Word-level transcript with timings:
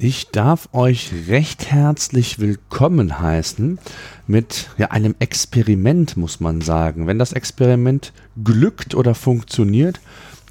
ich 0.00 0.28
darf 0.30 0.68
euch 0.72 1.10
recht 1.26 1.72
herzlich 1.72 2.38
willkommen 2.38 3.18
heißen 3.18 3.80
mit 4.28 4.70
ja, 4.78 4.92
einem 4.92 5.16
Experiment, 5.18 6.16
muss 6.16 6.38
man 6.38 6.60
sagen. 6.60 7.08
Wenn 7.08 7.18
das 7.18 7.32
Experiment 7.32 8.12
glückt 8.44 8.94
oder 8.94 9.16
funktioniert, 9.16 9.98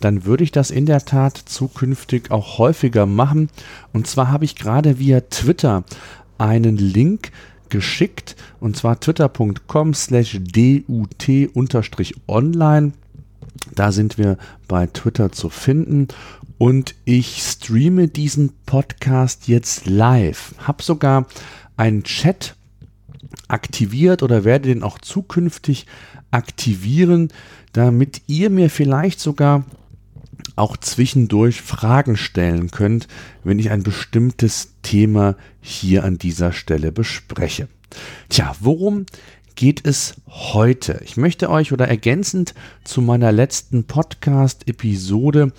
dann 0.02 0.26
würde 0.26 0.44
ich 0.44 0.52
das 0.52 0.70
in 0.70 0.86
der 0.86 1.06
Tat 1.06 1.38
zukünftig 1.38 2.30
auch 2.30 2.58
häufiger 2.58 3.06
machen. 3.06 3.50
Und 3.94 4.06
zwar 4.06 4.30
habe 4.32 4.44
ich 4.44 4.58
gerade 4.58 5.00
via 5.00 5.22
Twitter 5.22 5.86
einen 6.38 6.76
Link 6.76 7.32
geschickt, 7.70 8.36
und 8.60 8.76
zwar 8.76 9.00
twitter.com 9.00 9.94
slash 9.94 10.42
dut-online. 10.42 10.92
Da 13.74 13.92
sind 13.92 14.18
wir 14.18 14.38
bei 14.68 14.88
Twitter 14.88 15.32
zu 15.32 15.50
finden 15.50 16.08
und 16.58 16.96
ich 17.06 17.42
streame 17.42 18.08
diesen 18.08 18.54
Podcast 18.66 19.48
jetzt 19.48 19.86
live. 19.86 20.56
Hab 20.66 20.82
sogar 20.82 21.28
einen 21.76 22.04
Chat 22.04 22.56
aktiviert 23.48 24.24
oder 24.24 24.44
werde 24.44 24.70
den 24.70 24.84
auch 24.84 24.98
zukünftig 24.98 25.86
aktivieren, 26.32 27.30
damit 27.74 28.22
ihr 28.28 28.50
mir 28.50 28.70
vielleicht 28.70 29.20
sogar 29.20 29.66
auch 30.56 30.78
zwischendurch 30.78 31.62
Fragen 31.62 32.18
stellen 32.18 32.72
könnt, 32.72 33.08
wenn 33.44 33.60
ich 33.60 33.70
ein 33.70 33.84
bestimmtes 33.84 34.74
Thema 34.82 35.36
hier 35.62 36.04
an 36.04 36.18
dieser 36.18 36.52
Stelle 36.52 36.92
bespreche. 36.92 37.68
Tja, 38.30 38.56
worum 38.60 39.06
geht 39.58 39.86
es 39.88 40.14
heute? 40.30 41.02
Ich 41.04 41.18
möchte 41.18 41.50
euch 41.50 41.74
oder 41.74 41.88
ergänzend 41.88 42.54
zu 42.84 43.02
meiner 43.02 43.32
letzten 43.32 43.86
Podcast-Episode, 43.86 45.52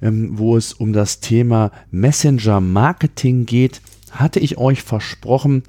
ähm, 0.00 0.38
wo 0.38 0.56
es 0.56 0.72
um 0.72 0.94
das 0.94 1.20
Thema 1.20 1.70
Messenger-Marketing 1.90 3.44
geht, 3.44 3.82
hatte 4.10 4.40
ich 4.40 4.56
euch 4.56 4.82
versprochen, 4.82 5.64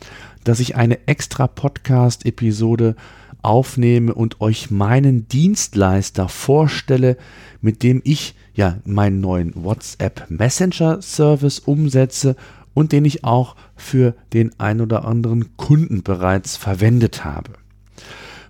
dass 0.46 0.62
ich 0.62 0.78
eine 0.78 1.08
extra 1.08 1.46
Podcast-Episode 1.46 2.96
aufnehme 3.42 4.14
und 4.14 4.40
euch 4.40 4.72
meinen 4.72 5.28
Dienstleister 5.28 6.30
vorstelle, 6.30 7.18
mit 7.62 7.84
dem 7.84 8.02
ich 8.06 8.34
ja 8.54 8.78
meinen 8.86 9.20
neuen 9.20 9.52
WhatsApp 9.62 10.26
Messenger 10.30 11.02
Service 11.02 11.60
umsetze 11.60 12.38
und 12.74 12.94
den 12.94 13.04
ich 13.04 13.26
auch 13.26 13.58
für 13.76 14.16
den 14.32 14.58
ein 14.58 14.80
oder 14.80 15.04
anderen 15.04 15.58
Kunden 15.58 16.02
bereits 16.02 16.56
verwendet 16.56 17.26
habe. 17.26 17.52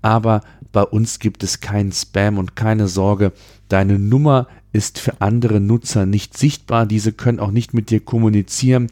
Aber 0.00 0.40
bei 0.72 0.82
uns 0.82 1.18
gibt 1.18 1.42
es 1.42 1.60
keinen 1.60 1.92
Spam 1.92 2.38
und 2.38 2.56
keine 2.56 2.88
Sorge, 2.88 3.32
deine 3.68 3.98
Nummer 3.98 4.46
ist 4.72 4.98
für 4.98 5.20
andere 5.20 5.60
Nutzer 5.60 6.06
nicht 6.06 6.38
sichtbar. 6.38 6.86
Diese 6.86 7.12
können 7.12 7.38
auch 7.38 7.50
nicht 7.50 7.74
mit 7.74 7.90
dir 7.90 8.00
kommunizieren. 8.00 8.86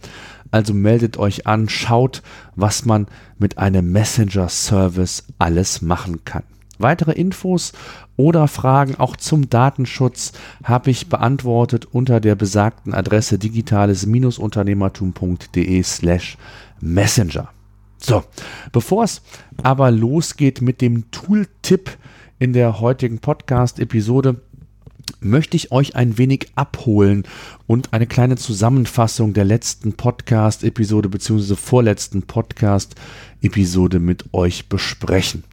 Also 0.50 0.74
meldet 0.74 1.16
euch 1.16 1.46
an, 1.46 1.70
schaut, 1.70 2.22
was 2.56 2.84
man 2.84 3.06
mit 3.38 3.56
einem 3.56 3.90
Messenger-Service 3.90 5.24
alles 5.38 5.80
machen 5.80 6.26
kann. 6.26 6.42
Weitere 6.78 7.12
Infos 7.12 7.72
oder 8.16 8.48
Fragen 8.48 8.94
auch 8.96 9.16
zum 9.16 9.50
Datenschutz 9.50 10.32
habe 10.64 10.90
ich 10.90 11.08
beantwortet 11.08 11.86
unter 11.90 12.20
der 12.20 12.34
besagten 12.34 12.94
Adresse 12.94 13.38
digitales-unternehmertum.de 13.38 15.82
slash 15.82 16.38
messenger. 16.80 17.48
So, 17.98 18.24
bevor 18.72 19.04
es 19.04 19.20
aber 19.62 19.90
losgeht 19.90 20.62
mit 20.62 20.80
dem 20.80 21.10
Tooltip 21.10 21.98
in 22.38 22.52
der 22.52 22.80
heutigen 22.80 23.18
Podcast-Episode, 23.18 24.40
möchte 25.20 25.56
ich 25.56 25.72
euch 25.72 25.96
ein 25.96 26.18
wenig 26.18 26.48
abholen 26.54 27.24
und 27.66 27.92
eine 27.92 28.06
kleine 28.06 28.36
Zusammenfassung 28.36 29.34
der 29.34 29.44
letzten 29.44 29.94
Podcast-Episode 29.94 31.08
bzw. 31.08 31.56
vorletzten 31.56 32.22
Podcast-Episode 32.22 33.98
mit 33.98 34.32
euch 34.32 34.68
besprechen. 34.68 35.44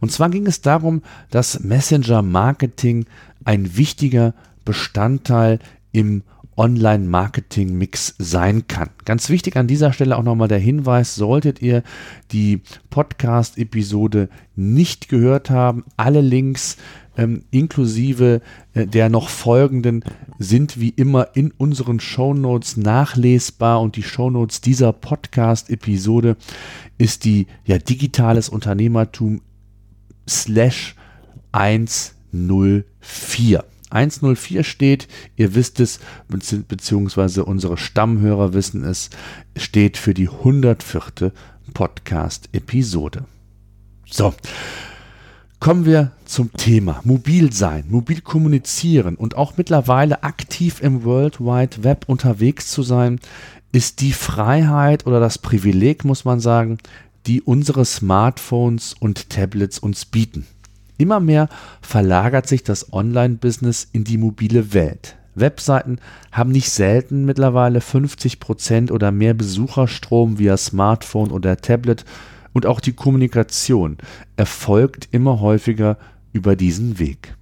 Und 0.00 0.12
zwar 0.12 0.30
ging 0.30 0.46
es 0.46 0.60
darum, 0.60 1.02
dass 1.30 1.60
Messenger-Marketing 1.60 3.06
ein 3.44 3.76
wichtiger 3.76 4.34
Bestandteil 4.64 5.58
im 5.92 6.22
Online-Marketing-Mix 6.56 8.14
sein 8.18 8.66
kann. 8.68 8.90
Ganz 9.04 9.30
wichtig 9.30 9.56
an 9.56 9.66
dieser 9.66 9.92
Stelle 9.92 10.16
auch 10.16 10.22
nochmal 10.22 10.48
der 10.48 10.58
Hinweis, 10.58 11.14
solltet 11.14 11.62
ihr 11.62 11.82
die 12.30 12.60
Podcast-Episode 12.90 14.28
nicht 14.54 15.08
gehört 15.08 15.50
haben, 15.50 15.84
alle 15.96 16.20
Links 16.20 16.76
ähm, 17.16 17.44
inklusive 17.50 18.40
äh, 18.74 18.86
der 18.86 19.08
noch 19.08 19.28
folgenden 19.28 20.04
sind 20.38 20.80
wie 20.80 20.90
immer 20.90 21.28
in 21.34 21.50
unseren 21.50 22.00
Shownotes 22.00 22.76
nachlesbar 22.76 23.80
und 23.80 23.96
die 23.96 24.02
Shownotes 24.02 24.60
dieser 24.60 24.92
Podcast-Episode 24.92 26.36
ist 26.98 27.24
die 27.24 27.46
ja 27.64 27.78
digitales 27.78 28.48
Unternehmertum 28.48 29.42
slash 30.28 30.96
104. 31.52 33.64
104 33.90 34.64
steht, 34.64 35.06
ihr 35.36 35.54
wisst 35.54 35.78
es, 35.78 36.00
beziehungsweise 36.28 37.44
unsere 37.44 37.76
Stammhörer 37.76 38.54
wissen 38.54 38.84
es, 38.84 39.10
steht 39.54 39.98
für 39.98 40.14
die 40.14 40.30
104. 40.30 41.32
Podcast-Episode. 41.72 43.24
So, 44.06 44.34
Kommen 45.62 45.84
wir 45.84 46.10
zum 46.24 46.52
Thema 46.54 47.00
mobil 47.04 47.52
sein, 47.52 47.84
mobil 47.88 48.20
kommunizieren 48.20 49.14
und 49.14 49.36
auch 49.36 49.56
mittlerweile 49.56 50.24
aktiv 50.24 50.82
im 50.82 51.04
World 51.04 51.38
Wide 51.38 51.84
Web 51.84 52.06
unterwegs 52.08 52.66
zu 52.72 52.82
sein, 52.82 53.20
ist 53.70 54.00
die 54.00 54.12
Freiheit 54.12 55.06
oder 55.06 55.20
das 55.20 55.38
Privileg, 55.38 56.04
muss 56.04 56.24
man 56.24 56.40
sagen, 56.40 56.78
die 57.28 57.42
unsere 57.42 57.84
Smartphones 57.84 58.96
und 58.98 59.30
Tablets 59.30 59.78
uns 59.78 60.04
bieten. 60.04 60.48
Immer 60.98 61.20
mehr 61.20 61.48
verlagert 61.80 62.48
sich 62.48 62.64
das 62.64 62.92
Online-Business 62.92 63.86
in 63.92 64.02
die 64.02 64.18
mobile 64.18 64.74
Welt. 64.74 65.14
Webseiten 65.36 65.98
haben 66.32 66.50
nicht 66.50 66.70
selten 66.70 67.24
mittlerweile 67.24 67.78
50% 67.78 68.90
oder 68.90 69.12
mehr 69.12 69.34
Besucherstrom 69.34 70.40
via 70.40 70.56
Smartphone 70.56 71.30
oder 71.30 71.56
Tablet 71.56 72.04
und 72.52 72.66
auch 72.66 72.80
die 72.80 72.92
Kommunikation 72.92 73.98
erfolgt 74.36 75.08
immer 75.10 75.40
häufiger 75.40 75.98
über 76.32 76.56
diesen 76.56 76.98
Weg. 76.98 77.34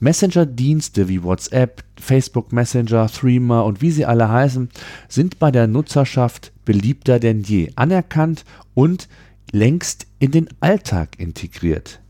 Messenger-Dienste 0.00 1.08
wie 1.08 1.22
WhatsApp, 1.22 1.84
Facebook 2.00 2.52
Messenger, 2.52 3.08
Threema 3.08 3.60
und 3.60 3.82
wie 3.82 3.90
sie 3.90 4.06
alle 4.06 4.30
heißen, 4.30 4.70
sind 5.08 5.38
bei 5.38 5.50
der 5.50 5.66
Nutzerschaft 5.66 6.52
beliebter 6.64 7.18
denn 7.18 7.42
je, 7.42 7.70
anerkannt 7.76 8.44
und 8.74 9.08
längst 9.52 10.06
in 10.18 10.30
den 10.30 10.48
Alltag 10.60 11.18
integriert. 11.18 12.00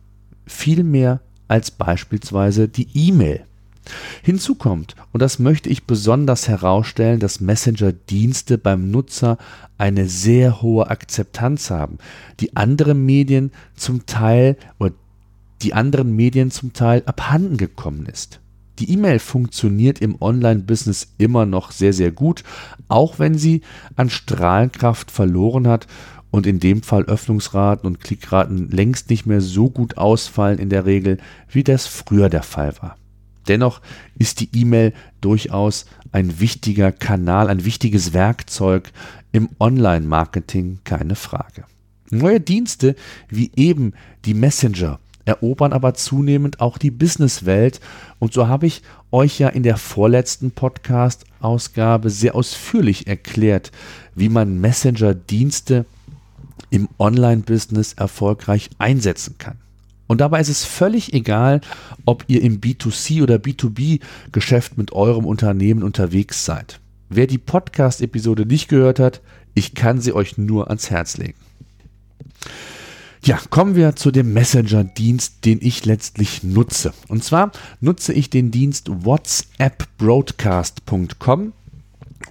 Viel 0.46 0.84
mehr 0.84 1.20
als 1.48 1.70
beispielsweise 1.70 2.68
die 2.68 2.88
E-Mail. 2.94 3.44
Hinzu 4.22 4.54
kommt, 4.54 4.94
und 5.12 5.20
das 5.20 5.38
möchte 5.38 5.68
ich 5.68 5.84
besonders 5.84 6.48
herausstellen, 6.48 7.20
dass 7.20 7.40
Messenger-Dienste 7.40 8.58
beim 8.58 8.90
Nutzer 8.90 9.38
eine 9.78 10.06
sehr 10.06 10.62
hohe 10.62 10.88
Akzeptanz 10.88 11.70
haben, 11.70 11.98
die 12.40 12.56
andere 12.56 12.94
Medien 12.94 13.52
zum 13.74 14.06
Teil 14.06 14.56
oder 14.78 14.92
die 15.62 15.74
anderen 15.74 16.14
Medien 16.16 16.50
zum 16.50 16.72
Teil 16.72 17.02
abhanden 17.06 17.56
gekommen 17.56 18.06
ist. 18.06 18.40
Die 18.78 18.90
E-Mail 18.90 19.18
funktioniert 19.18 20.00
im 20.00 20.16
Online-Business 20.20 21.08
immer 21.18 21.44
noch 21.44 21.70
sehr, 21.70 21.92
sehr 21.92 22.12
gut, 22.12 22.44
auch 22.88 23.18
wenn 23.18 23.36
sie 23.36 23.60
an 23.94 24.08
Strahlkraft 24.08 25.10
verloren 25.10 25.68
hat 25.68 25.86
und 26.30 26.46
in 26.46 26.60
dem 26.60 26.82
Fall 26.82 27.04
Öffnungsraten 27.04 27.86
und 27.86 28.00
Klickraten 28.00 28.70
längst 28.70 29.10
nicht 29.10 29.26
mehr 29.26 29.42
so 29.42 29.68
gut 29.68 29.98
ausfallen 29.98 30.58
in 30.58 30.70
der 30.70 30.86
Regel, 30.86 31.18
wie 31.48 31.64
das 31.64 31.86
früher 31.86 32.30
der 32.30 32.42
Fall 32.42 32.72
war. 32.80 32.96
Dennoch 33.48 33.80
ist 34.18 34.40
die 34.40 34.48
E-Mail 34.52 34.92
durchaus 35.20 35.86
ein 36.12 36.40
wichtiger 36.40 36.92
Kanal, 36.92 37.48
ein 37.48 37.64
wichtiges 37.64 38.12
Werkzeug 38.12 38.92
im 39.32 39.48
Online-Marketing, 39.58 40.80
keine 40.84 41.14
Frage. 41.14 41.64
Neue 42.10 42.40
Dienste 42.40 42.96
wie 43.28 43.52
eben 43.54 43.92
die 44.24 44.34
Messenger 44.34 44.98
erobern 45.24 45.72
aber 45.72 45.94
zunehmend 45.94 46.60
auch 46.60 46.78
die 46.78 46.90
Businesswelt 46.90 47.80
und 48.18 48.32
so 48.32 48.48
habe 48.48 48.66
ich 48.66 48.82
euch 49.12 49.38
ja 49.38 49.48
in 49.48 49.62
der 49.62 49.76
vorletzten 49.76 50.50
Podcast-Ausgabe 50.50 52.10
sehr 52.10 52.34
ausführlich 52.34 53.06
erklärt, 53.06 53.70
wie 54.14 54.28
man 54.28 54.60
Messenger-Dienste 54.60 55.84
im 56.70 56.88
Online-Business 56.98 57.92
erfolgreich 57.94 58.70
einsetzen 58.78 59.36
kann. 59.38 59.58
Und 60.10 60.20
dabei 60.20 60.40
ist 60.40 60.48
es 60.48 60.64
völlig 60.64 61.12
egal, 61.12 61.60
ob 62.04 62.24
ihr 62.26 62.42
im 62.42 62.60
B2C 62.60 63.22
oder 63.22 63.36
B2B-Geschäft 63.36 64.76
mit 64.76 64.90
eurem 64.90 65.24
Unternehmen 65.24 65.84
unterwegs 65.84 66.44
seid. 66.44 66.80
Wer 67.08 67.28
die 67.28 67.38
Podcast-Episode 67.38 68.44
nicht 68.44 68.66
gehört 68.66 68.98
hat, 68.98 69.20
ich 69.54 69.76
kann 69.76 70.00
sie 70.00 70.12
euch 70.12 70.36
nur 70.36 70.66
ans 70.66 70.90
Herz 70.90 71.16
legen. 71.16 71.38
Ja, 73.22 73.38
kommen 73.50 73.76
wir 73.76 73.94
zu 73.94 74.10
dem 74.10 74.32
Messenger-Dienst, 74.32 75.44
den 75.44 75.60
ich 75.62 75.84
letztlich 75.84 76.42
nutze. 76.42 76.92
Und 77.06 77.22
zwar 77.22 77.52
nutze 77.80 78.12
ich 78.12 78.30
den 78.30 78.50
Dienst 78.50 78.90
whatsappbroadcast.com, 78.90 81.52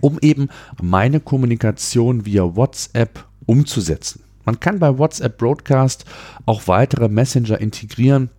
um 0.01 0.19
eben 0.21 0.49
meine 0.81 1.21
Kommunikation 1.21 2.25
via 2.25 2.57
WhatsApp 2.57 3.23
umzusetzen. 3.45 4.23
Man 4.49 4.59
kann 4.59 4.79
bei 4.79 4.97
WhatsApp 4.97 5.37
Broadcast 5.37 6.05
auch 6.47 6.65
weitere 6.65 7.07
Messenger 7.07 7.61
integrieren. 7.61 8.31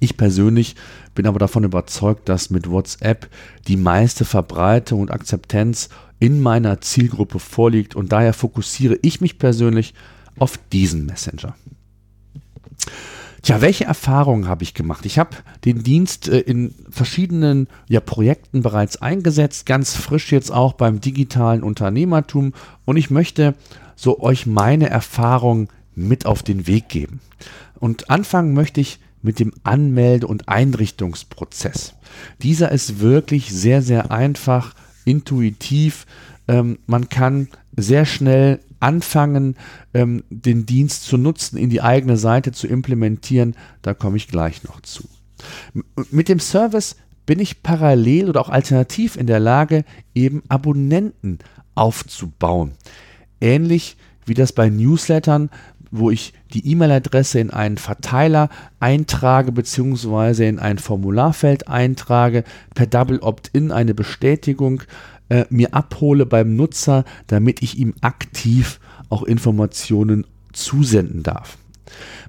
Ich 0.00 0.16
persönlich 0.16 0.76
bin 1.14 1.26
aber 1.26 1.38
davon 1.38 1.62
überzeugt, 1.62 2.30
dass 2.30 2.48
mit 2.48 2.70
WhatsApp 2.70 3.28
die 3.68 3.76
meiste 3.76 4.24
Verbreitung 4.24 5.02
und 5.02 5.10
Akzeptanz 5.10 5.90
in 6.20 6.40
meiner 6.40 6.80
Zielgruppe 6.80 7.38
vorliegt 7.38 7.94
und 7.94 8.12
daher 8.12 8.32
fokussiere 8.32 8.98
ich 9.02 9.20
mich 9.20 9.38
persönlich 9.38 9.92
auf 10.38 10.58
diesen 10.72 11.04
Messenger. 11.04 11.54
Tja, 13.46 13.60
welche 13.60 13.84
Erfahrungen 13.84 14.48
habe 14.48 14.64
ich 14.64 14.74
gemacht? 14.74 15.06
Ich 15.06 15.20
habe 15.20 15.36
den 15.64 15.84
Dienst 15.84 16.26
äh, 16.26 16.40
in 16.40 16.74
verschiedenen 16.90 17.68
ja, 17.86 18.00
Projekten 18.00 18.60
bereits 18.60 18.96
eingesetzt, 18.96 19.66
ganz 19.66 19.94
frisch 19.94 20.32
jetzt 20.32 20.50
auch 20.50 20.72
beim 20.72 21.00
digitalen 21.00 21.62
Unternehmertum 21.62 22.54
und 22.86 22.96
ich 22.96 23.08
möchte 23.08 23.54
so 23.94 24.18
euch 24.18 24.46
meine 24.46 24.90
Erfahrung 24.90 25.68
mit 25.94 26.26
auf 26.26 26.42
den 26.42 26.66
Weg 26.66 26.88
geben. 26.88 27.20
Und 27.78 28.10
anfangen 28.10 28.52
möchte 28.52 28.80
ich 28.80 28.98
mit 29.22 29.38
dem 29.38 29.52
Anmelde- 29.62 30.26
und 30.26 30.48
Einrichtungsprozess. 30.48 31.94
Dieser 32.42 32.72
ist 32.72 32.98
wirklich 32.98 33.54
sehr, 33.54 33.80
sehr 33.80 34.10
einfach, 34.10 34.74
intuitiv. 35.04 36.06
Ähm, 36.48 36.80
man 36.86 37.08
kann 37.08 37.46
sehr 37.76 38.06
schnell 38.06 38.58
anfangen, 38.80 39.56
ähm, 39.94 40.22
den 40.30 40.66
Dienst 40.66 41.04
zu 41.04 41.16
nutzen, 41.16 41.56
in 41.56 41.70
die 41.70 41.82
eigene 41.82 42.16
Seite 42.16 42.52
zu 42.52 42.66
implementieren. 42.66 43.54
Da 43.82 43.94
komme 43.94 44.16
ich 44.16 44.28
gleich 44.28 44.64
noch 44.64 44.80
zu. 44.80 45.04
M 45.74 45.84
mit 46.10 46.28
dem 46.28 46.40
Service 46.40 46.96
bin 47.26 47.40
ich 47.40 47.62
parallel 47.62 48.28
oder 48.28 48.40
auch 48.40 48.48
alternativ 48.48 49.16
in 49.16 49.26
der 49.26 49.40
Lage, 49.40 49.84
eben 50.14 50.42
Abonnenten 50.48 51.38
aufzubauen 51.74 52.72
ähnlich 53.40 53.96
wie 54.24 54.34
das 54.34 54.52
bei 54.52 54.68
Newslettern, 54.68 55.50
wo 55.98 56.10
ich 56.10 56.32
die 56.52 56.70
E-Mail-Adresse 56.70 57.40
in 57.40 57.50
einen 57.50 57.78
Verteiler 57.78 58.48
eintrage 58.80 59.52
bzw. 59.52 60.48
in 60.48 60.58
ein 60.58 60.78
Formularfeld 60.78 61.68
eintrage, 61.68 62.44
per 62.74 62.86
Double 62.86 63.18
Opt-in 63.20 63.72
eine 63.72 63.94
Bestätigung 63.94 64.82
äh, 65.28 65.44
mir 65.50 65.74
abhole 65.74 66.26
beim 66.26 66.56
Nutzer, 66.56 67.04
damit 67.26 67.62
ich 67.62 67.78
ihm 67.78 67.94
aktiv 68.00 68.80
auch 69.08 69.22
Informationen 69.22 70.26
zusenden 70.52 71.22
darf. 71.22 71.58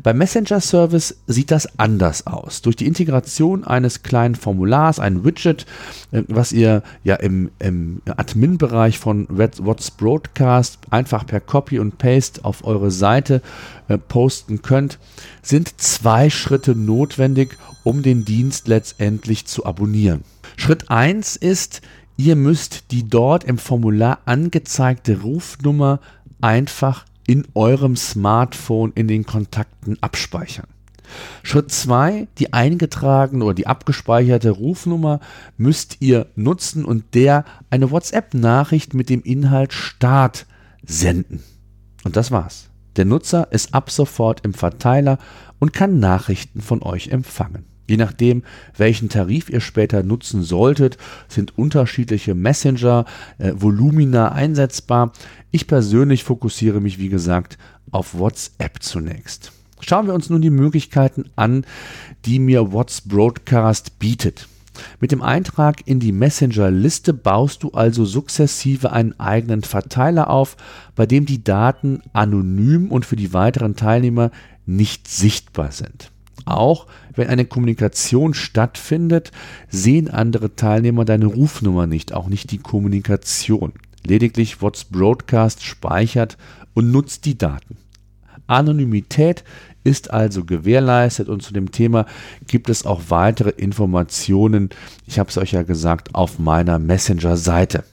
Beim 0.03 0.17
Messenger-Service 0.17 1.17
sieht 1.27 1.51
das 1.51 1.79
anders 1.79 2.27
aus. 2.27 2.61
Durch 2.61 2.75
die 2.75 2.87
Integration 2.87 3.63
eines 3.63 4.03
kleinen 4.03 4.35
Formulars, 4.35 4.99
ein 4.99 5.23
Widget, 5.23 5.65
äh, 6.11 6.23
was 6.27 6.51
ihr 6.51 6.83
ja 7.03 7.15
im, 7.15 7.49
im 7.59 8.01
Admin-Bereich 8.05 8.99
von 8.99 9.27
What's 9.29 9.91
Broadcast 9.91 10.79
einfach 10.89 11.25
per 11.25 11.39
Copy 11.39 11.79
und 11.79 11.97
Paste 11.97 12.43
auf 12.45 12.63
eure 12.63 12.91
Seite 12.91 13.41
äh, 13.87 13.97
posten 13.97 14.61
könnt, 14.61 14.99
sind 15.41 15.79
zwei 15.81 16.29
Schritte 16.29 16.75
notwendig, 16.75 17.57
um 17.83 18.01
den 18.01 18.25
Dienst 18.25 18.67
letztendlich 18.67 19.45
zu 19.45 19.65
abonnieren. 19.65 20.23
Schritt 20.57 20.89
1 20.89 21.35
ist, 21.35 21.81
ihr 22.17 22.35
müsst 22.35 22.91
die 22.91 23.07
dort 23.07 23.43
im 23.43 23.57
Formular 23.57 24.19
angezeigte 24.25 25.21
Rufnummer 25.21 25.99
einfach 26.41 27.05
in 27.27 27.45
eurem 27.53 27.95
Smartphone 27.95 28.91
in 28.95 29.07
den 29.07 29.25
Kontakten 29.25 29.97
abspeichern. 30.01 30.67
Schritt 31.43 31.71
2, 31.71 32.27
die 32.37 32.53
eingetragene 32.53 33.45
oder 33.45 33.53
die 33.53 33.67
abgespeicherte 33.67 34.49
Rufnummer 34.49 35.19
müsst 35.57 35.97
ihr 35.99 36.27
nutzen 36.35 36.83
und 36.83 37.13
der 37.13 37.45
eine 37.69 37.91
WhatsApp-Nachricht 37.91 38.93
mit 38.93 39.09
dem 39.09 39.21
Inhalt 39.21 39.73
Start 39.73 40.45
senden. 40.85 41.43
Und 42.03 42.15
das 42.15 42.31
war's. 42.31 42.69
Der 42.95 43.05
Nutzer 43.05 43.51
ist 43.51 43.73
ab 43.73 43.91
sofort 43.91 44.43
im 44.43 44.53
Verteiler 44.53 45.17
und 45.59 45.71
kann 45.71 45.99
Nachrichten 45.99 46.61
von 46.61 46.81
euch 46.81 47.09
empfangen. 47.09 47.65
Je 47.87 47.97
nachdem, 47.97 48.43
welchen 48.75 49.09
Tarif 49.09 49.49
ihr 49.49 49.61
später 49.61 50.03
nutzen 50.03 50.43
solltet, 50.43 50.97
sind 51.27 51.57
unterschiedliche 51.57 52.35
Messenger, 52.35 53.05
äh, 53.37 53.53
Volumina 53.55 54.31
einsetzbar. 54.33 55.13
Ich 55.51 55.67
persönlich 55.67 56.23
fokussiere 56.23 56.81
mich, 56.81 56.99
wie 56.99 57.09
gesagt, 57.09 57.57
auf 57.91 58.17
WhatsApp 58.17 58.83
zunächst. 58.83 59.53
Schauen 59.79 60.07
wir 60.07 60.13
uns 60.13 60.29
nun 60.29 60.41
die 60.41 60.49
Möglichkeiten 60.49 61.25
an, 61.35 61.65
die 62.25 62.39
mir 62.39 62.73
What's 62.73 63.01
Broadcast 63.01 63.99
bietet. 63.99 64.47
Mit 64.99 65.11
dem 65.11 65.21
Eintrag 65.21 65.87
in 65.87 65.99
die 65.99 66.11
Messenger-Liste 66.11 67.13
baust 67.13 67.63
du 67.63 67.71
also 67.71 68.05
sukzessive 68.05 68.91
einen 68.91 69.19
eigenen 69.19 69.63
Verteiler 69.63 70.29
auf, 70.29 70.57
bei 70.95 71.05
dem 71.05 71.25
die 71.25 71.43
Daten 71.43 72.01
anonym 72.13 72.91
und 72.91 73.05
für 73.05 73.15
die 73.15 73.33
weiteren 73.33 73.75
Teilnehmer 73.75 74.31
nicht 74.65 75.07
sichtbar 75.07 75.71
sind. 75.71 76.11
Auch 76.47 76.87
wenn 77.13 77.27
eine 77.27 77.43
Kommunikation 77.45 78.33
stattfindet, 78.33 79.31
sehen 79.67 80.09
andere 80.09 80.55
Teilnehmer 80.55 81.03
deine 81.03 81.25
Rufnummer 81.25 81.87
nicht, 81.87 82.13
auch 82.13 82.29
nicht 82.29 82.51
die 82.51 82.57
Kommunikation. 82.57 83.73
Lediglich 84.05 84.61
What's 84.61 84.85
Broadcast 84.85 85.63
speichert 85.63 86.37
und 86.73 86.91
nutzt 86.91 87.25
die 87.25 87.37
Daten. 87.37 87.77
Anonymität 88.47 89.43
ist 89.83 90.11
also 90.11 90.45
gewährleistet 90.45 91.27
und 91.27 91.43
zu 91.43 91.51
dem 91.53 91.71
Thema 91.71 92.05
gibt 92.47 92.69
es 92.69 92.85
auch 92.85 93.01
weitere 93.09 93.49
Informationen, 93.49 94.69
ich 95.05 95.19
habe 95.19 95.29
es 95.29 95.37
euch 95.37 95.51
ja 95.51 95.63
gesagt, 95.63 96.15
auf 96.15 96.39
meiner 96.39 96.79
Messenger-Seite. 96.79 97.83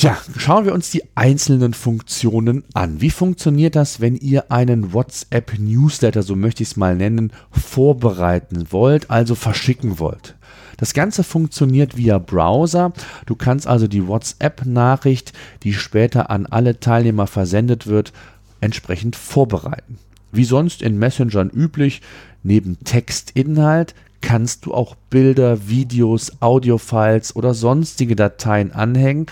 Tja, 0.00 0.16
schauen 0.38 0.64
wir 0.64 0.72
uns 0.72 0.88
die 0.88 1.02
einzelnen 1.14 1.74
Funktionen 1.74 2.64
an. 2.72 3.02
Wie 3.02 3.10
funktioniert 3.10 3.76
das, 3.76 4.00
wenn 4.00 4.16
ihr 4.16 4.50
einen 4.50 4.94
WhatsApp-Newsletter, 4.94 6.22
so 6.22 6.36
möchte 6.36 6.62
ich 6.62 6.70
es 6.70 6.76
mal 6.78 6.96
nennen, 6.96 7.34
vorbereiten 7.50 8.68
wollt, 8.70 9.10
also 9.10 9.34
verschicken 9.34 9.98
wollt? 9.98 10.36
Das 10.78 10.94
Ganze 10.94 11.22
funktioniert 11.22 11.98
via 11.98 12.16
Browser. 12.16 12.94
Du 13.26 13.34
kannst 13.34 13.66
also 13.66 13.88
die 13.88 14.06
WhatsApp-Nachricht, 14.08 15.34
die 15.64 15.74
später 15.74 16.30
an 16.30 16.46
alle 16.46 16.80
Teilnehmer 16.80 17.26
versendet 17.26 17.86
wird, 17.86 18.14
entsprechend 18.62 19.16
vorbereiten. 19.16 19.98
Wie 20.32 20.44
sonst 20.44 20.80
in 20.80 20.98
Messengern 20.98 21.50
üblich, 21.50 22.00
neben 22.42 22.82
Textinhalt 22.84 23.94
kannst 24.22 24.64
du 24.64 24.72
auch 24.72 24.94
Bilder, 25.10 25.68
Videos, 25.68 26.40
Audiofiles 26.40 27.36
oder 27.36 27.52
sonstige 27.52 28.16
Dateien 28.16 28.72
anhängen 28.72 29.26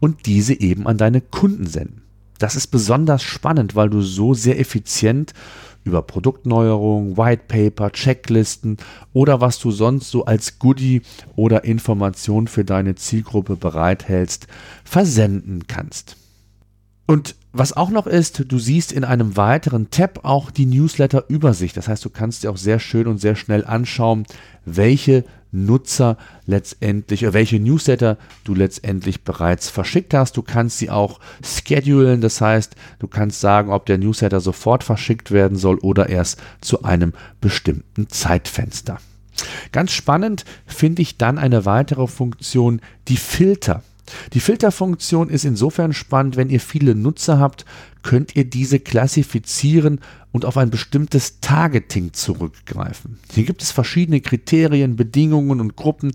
und 0.00 0.26
diese 0.26 0.58
eben 0.58 0.86
an 0.86 0.98
deine 0.98 1.20
Kunden 1.20 1.66
senden. 1.66 2.02
Das 2.38 2.56
ist 2.56 2.68
besonders 2.68 3.22
spannend, 3.22 3.76
weil 3.76 3.90
du 3.90 4.00
so 4.00 4.32
sehr 4.32 4.58
effizient 4.58 5.34
über 5.84 6.02
Produktneuerungen, 6.02 7.16
White 7.16 7.44
Paper, 7.48 7.90
Checklisten 7.92 8.78
oder 9.12 9.40
was 9.40 9.58
du 9.58 9.70
sonst 9.70 10.10
so 10.10 10.24
als 10.24 10.58
Goodie 10.58 11.02
oder 11.36 11.64
Information 11.64 12.48
für 12.48 12.64
deine 12.64 12.94
Zielgruppe 12.94 13.56
bereithältst, 13.56 14.46
versenden 14.84 15.66
kannst. 15.66 16.16
Und 17.06 17.34
was 17.52 17.76
auch 17.76 17.90
noch 17.90 18.06
ist, 18.06 18.44
du 18.46 18.58
siehst 18.58 18.92
in 18.92 19.04
einem 19.04 19.36
weiteren 19.36 19.90
Tab 19.90 20.20
auch 20.22 20.50
die 20.50 20.66
Newsletter-Übersicht. 20.66 21.76
Das 21.76 21.88
heißt, 21.88 22.04
du 22.04 22.10
kannst 22.10 22.44
dir 22.44 22.50
auch 22.50 22.56
sehr 22.56 22.78
schön 22.78 23.08
und 23.08 23.18
sehr 23.18 23.34
schnell 23.34 23.64
anschauen, 23.64 24.24
welche 24.64 25.24
Nutzer 25.52 26.16
letztendlich, 26.46 27.24
oder 27.24 27.34
welche 27.34 27.58
Newsletter 27.58 28.16
du 28.44 28.54
letztendlich 28.54 29.22
bereits 29.22 29.68
verschickt 29.68 30.14
hast. 30.14 30.36
Du 30.36 30.42
kannst 30.42 30.78
sie 30.78 30.90
auch 30.90 31.20
schedulen, 31.42 32.20
das 32.20 32.40
heißt, 32.40 32.76
du 32.98 33.08
kannst 33.08 33.40
sagen, 33.40 33.70
ob 33.70 33.86
der 33.86 33.98
Newsletter 33.98 34.40
sofort 34.40 34.84
verschickt 34.84 35.30
werden 35.30 35.56
soll 35.56 35.78
oder 35.78 36.08
erst 36.08 36.40
zu 36.60 36.82
einem 36.84 37.12
bestimmten 37.40 38.08
Zeitfenster. 38.08 38.98
Ganz 39.72 39.92
spannend 39.92 40.44
finde 40.66 41.02
ich 41.02 41.16
dann 41.16 41.38
eine 41.38 41.64
weitere 41.64 42.06
Funktion, 42.06 42.80
die 43.08 43.16
Filter. 43.16 43.82
Die 44.32 44.40
Filterfunktion 44.40 45.28
ist 45.28 45.44
insofern 45.44 45.92
spannend, 45.92 46.36
wenn 46.36 46.50
ihr 46.50 46.60
viele 46.60 46.94
Nutzer 46.94 47.38
habt, 47.38 47.64
könnt 48.02 48.36
ihr 48.36 48.44
diese 48.44 48.80
klassifizieren 48.80 50.00
und 50.32 50.44
auf 50.44 50.56
ein 50.56 50.70
bestimmtes 50.70 51.40
Targeting 51.40 52.12
zurückgreifen. 52.12 53.18
Hier 53.32 53.44
gibt 53.44 53.62
es 53.62 53.72
verschiedene 53.72 54.20
Kriterien, 54.20 54.96
Bedingungen 54.96 55.60
und 55.60 55.76
Gruppen, 55.76 56.12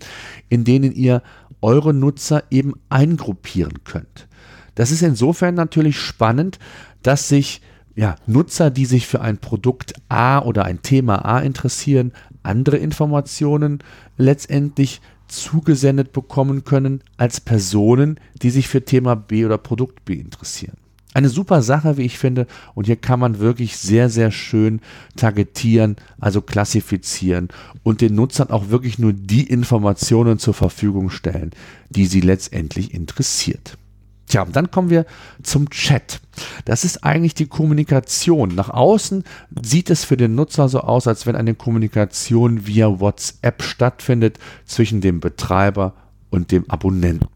in 0.48 0.64
denen 0.64 0.92
ihr 0.92 1.22
eure 1.60 1.94
Nutzer 1.94 2.44
eben 2.50 2.74
eingruppieren 2.88 3.84
könnt. 3.84 4.28
Das 4.74 4.90
ist 4.90 5.02
insofern 5.02 5.54
natürlich 5.54 5.98
spannend, 5.98 6.58
dass 7.02 7.28
sich 7.28 7.62
ja, 7.96 8.16
Nutzer, 8.26 8.70
die 8.70 8.84
sich 8.84 9.06
für 9.06 9.22
ein 9.22 9.38
Produkt 9.38 9.94
A 10.10 10.40
oder 10.40 10.66
ein 10.66 10.82
Thema 10.82 11.24
A 11.24 11.40
interessieren, 11.40 12.12
andere 12.42 12.76
Informationen 12.76 13.78
letztendlich 14.18 15.00
zugesendet 15.28 16.12
bekommen 16.12 16.64
können 16.64 17.02
als 17.16 17.40
Personen, 17.40 18.20
die 18.42 18.50
sich 18.50 18.68
für 18.68 18.84
Thema 18.84 19.14
B 19.14 19.44
oder 19.44 19.58
Produkt 19.58 20.04
B 20.04 20.14
interessieren. 20.14 20.76
Eine 21.14 21.30
super 21.30 21.62
Sache, 21.62 21.96
wie 21.96 22.04
ich 22.04 22.18
finde, 22.18 22.46
und 22.74 22.84
hier 22.84 22.96
kann 22.96 23.18
man 23.18 23.38
wirklich 23.38 23.78
sehr, 23.78 24.10
sehr 24.10 24.30
schön 24.30 24.80
targetieren, 25.16 25.96
also 26.20 26.42
klassifizieren 26.42 27.48
und 27.82 28.02
den 28.02 28.14
Nutzern 28.14 28.50
auch 28.50 28.68
wirklich 28.68 28.98
nur 28.98 29.14
die 29.14 29.44
Informationen 29.44 30.38
zur 30.38 30.52
Verfügung 30.52 31.08
stellen, 31.08 31.52
die 31.88 32.04
sie 32.04 32.20
letztendlich 32.20 32.92
interessiert. 32.92 33.78
Tja, 34.26 34.42
und 34.42 34.56
dann 34.56 34.70
kommen 34.70 34.90
wir 34.90 35.06
zum 35.42 35.70
Chat. 35.70 36.20
Das 36.64 36.84
ist 36.84 37.04
eigentlich 37.04 37.34
die 37.34 37.46
Kommunikation. 37.46 38.54
Nach 38.54 38.70
außen 38.70 39.24
sieht 39.62 39.90
es 39.90 40.04
für 40.04 40.16
den 40.16 40.34
Nutzer 40.34 40.68
so 40.68 40.80
aus, 40.80 41.06
als 41.06 41.26
wenn 41.26 41.36
eine 41.36 41.54
Kommunikation 41.54 42.66
via 42.66 43.00
WhatsApp 43.00 43.62
stattfindet 43.62 44.38
zwischen 44.64 45.00
dem 45.00 45.20
Betreiber 45.20 45.94
und 46.30 46.50
dem 46.50 46.68
Abonnenten. 46.68 47.28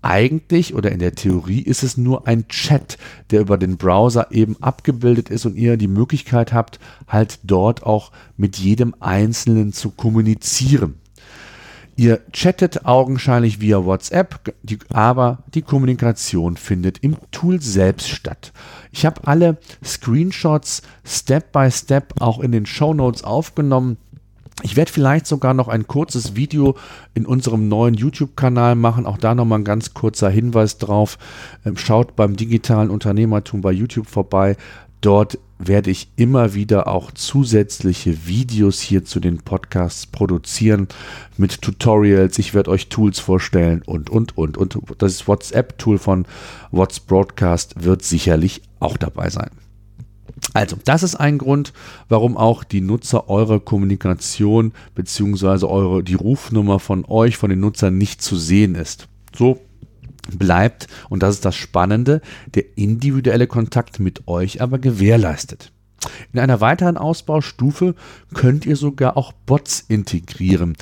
Eigentlich 0.00 0.74
oder 0.74 0.92
in 0.92 1.00
der 1.00 1.14
Theorie 1.14 1.60
ist 1.60 1.82
es 1.82 1.96
nur 1.96 2.26
ein 2.28 2.46
Chat, 2.48 2.98
der 3.30 3.40
über 3.40 3.58
den 3.58 3.76
Browser 3.76 4.28
eben 4.30 4.56
abgebildet 4.62 5.28
ist 5.28 5.44
und 5.44 5.56
ihr 5.56 5.76
die 5.76 5.88
Möglichkeit 5.88 6.52
habt, 6.52 6.78
halt 7.08 7.40
dort 7.42 7.82
auch 7.82 8.12
mit 8.36 8.56
jedem 8.56 8.94
Einzelnen 9.00 9.72
zu 9.72 9.90
kommunizieren. 9.90 10.94
Ihr 11.98 12.20
chattet 12.32 12.84
augenscheinlich 12.86 13.60
via 13.60 13.84
WhatsApp, 13.84 14.54
die, 14.62 14.78
aber 14.90 15.42
die 15.52 15.62
Kommunikation 15.62 16.56
findet 16.56 16.98
im 16.98 17.16
Tool 17.32 17.60
selbst 17.60 18.08
statt. 18.08 18.52
Ich 18.92 19.04
habe 19.04 19.26
alle 19.26 19.58
Screenshots 19.84 20.82
Step 21.04 21.50
by 21.50 21.68
Step 21.72 22.14
auch 22.20 22.38
in 22.38 22.52
den 22.52 22.66
Show 22.66 22.94
Notes 22.94 23.24
aufgenommen. 23.24 23.96
Ich 24.62 24.76
werde 24.76 24.92
vielleicht 24.92 25.26
sogar 25.26 25.54
noch 25.54 25.66
ein 25.66 25.88
kurzes 25.88 26.36
Video 26.36 26.76
in 27.14 27.26
unserem 27.26 27.66
neuen 27.66 27.94
YouTube-Kanal 27.94 28.76
machen. 28.76 29.04
Auch 29.04 29.18
da 29.18 29.34
nochmal 29.34 29.58
ein 29.58 29.64
ganz 29.64 29.92
kurzer 29.92 30.30
Hinweis 30.30 30.78
drauf. 30.78 31.18
Ähm, 31.66 31.76
schaut 31.76 32.14
beim 32.14 32.36
digitalen 32.36 32.90
Unternehmertum 32.90 33.60
bei 33.60 33.72
YouTube 33.72 34.06
vorbei. 34.06 34.56
Dort 35.00 35.40
werde 35.58 35.90
ich 35.90 36.10
immer 36.16 36.54
wieder 36.54 36.86
auch 36.86 37.10
zusätzliche 37.12 38.26
Videos 38.26 38.80
hier 38.80 39.04
zu 39.04 39.20
den 39.20 39.38
Podcasts 39.38 40.06
produzieren 40.06 40.88
mit 41.36 41.62
Tutorials. 41.62 42.38
Ich 42.38 42.54
werde 42.54 42.70
euch 42.70 42.88
Tools 42.88 43.18
vorstellen 43.18 43.82
und, 43.84 44.10
und, 44.10 44.36
und. 44.36 44.56
Und 44.56 44.76
das 44.98 45.26
WhatsApp-Tool 45.26 45.98
von 45.98 46.26
What's 46.70 47.00
Broadcast 47.00 47.84
wird 47.84 48.02
sicherlich 48.02 48.62
auch 48.80 48.96
dabei 48.96 49.30
sein. 49.30 49.50
Also, 50.54 50.76
das 50.84 51.02
ist 51.02 51.16
ein 51.16 51.38
Grund, 51.38 51.72
warum 52.08 52.36
auch 52.36 52.62
die 52.62 52.80
Nutzer 52.80 53.28
eure 53.28 53.58
Kommunikation 53.60 54.72
bzw. 54.94 55.66
eure, 55.66 56.04
die 56.04 56.14
Rufnummer 56.14 56.78
von 56.78 57.04
euch, 57.06 57.36
von 57.36 57.50
den 57.50 57.60
Nutzern 57.60 57.98
nicht 57.98 58.22
zu 58.22 58.36
sehen 58.36 58.76
ist. 58.76 59.08
So 59.36 59.60
bleibt, 60.36 60.88
und 61.08 61.22
das 61.22 61.36
ist 61.36 61.44
das 61.44 61.56
Spannende, 61.56 62.20
der 62.54 62.64
individuelle 62.76 63.46
Kontakt 63.46 64.00
mit 64.00 64.28
euch 64.28 64.60
aber 64.60 64.78
gewährleistet. 64.78 65.72
In 66.32 66.38
einer 66.38 66.60
weiteren 66.60 66.96
Ausbaustufe 66.96 67.94
könnt 68.32 68.66
ihr 68.66 68.76
sogar 68.76 69.16
auch 69.16 69.32
Bots 69.32 69.84
integrieren, 69.88 70.76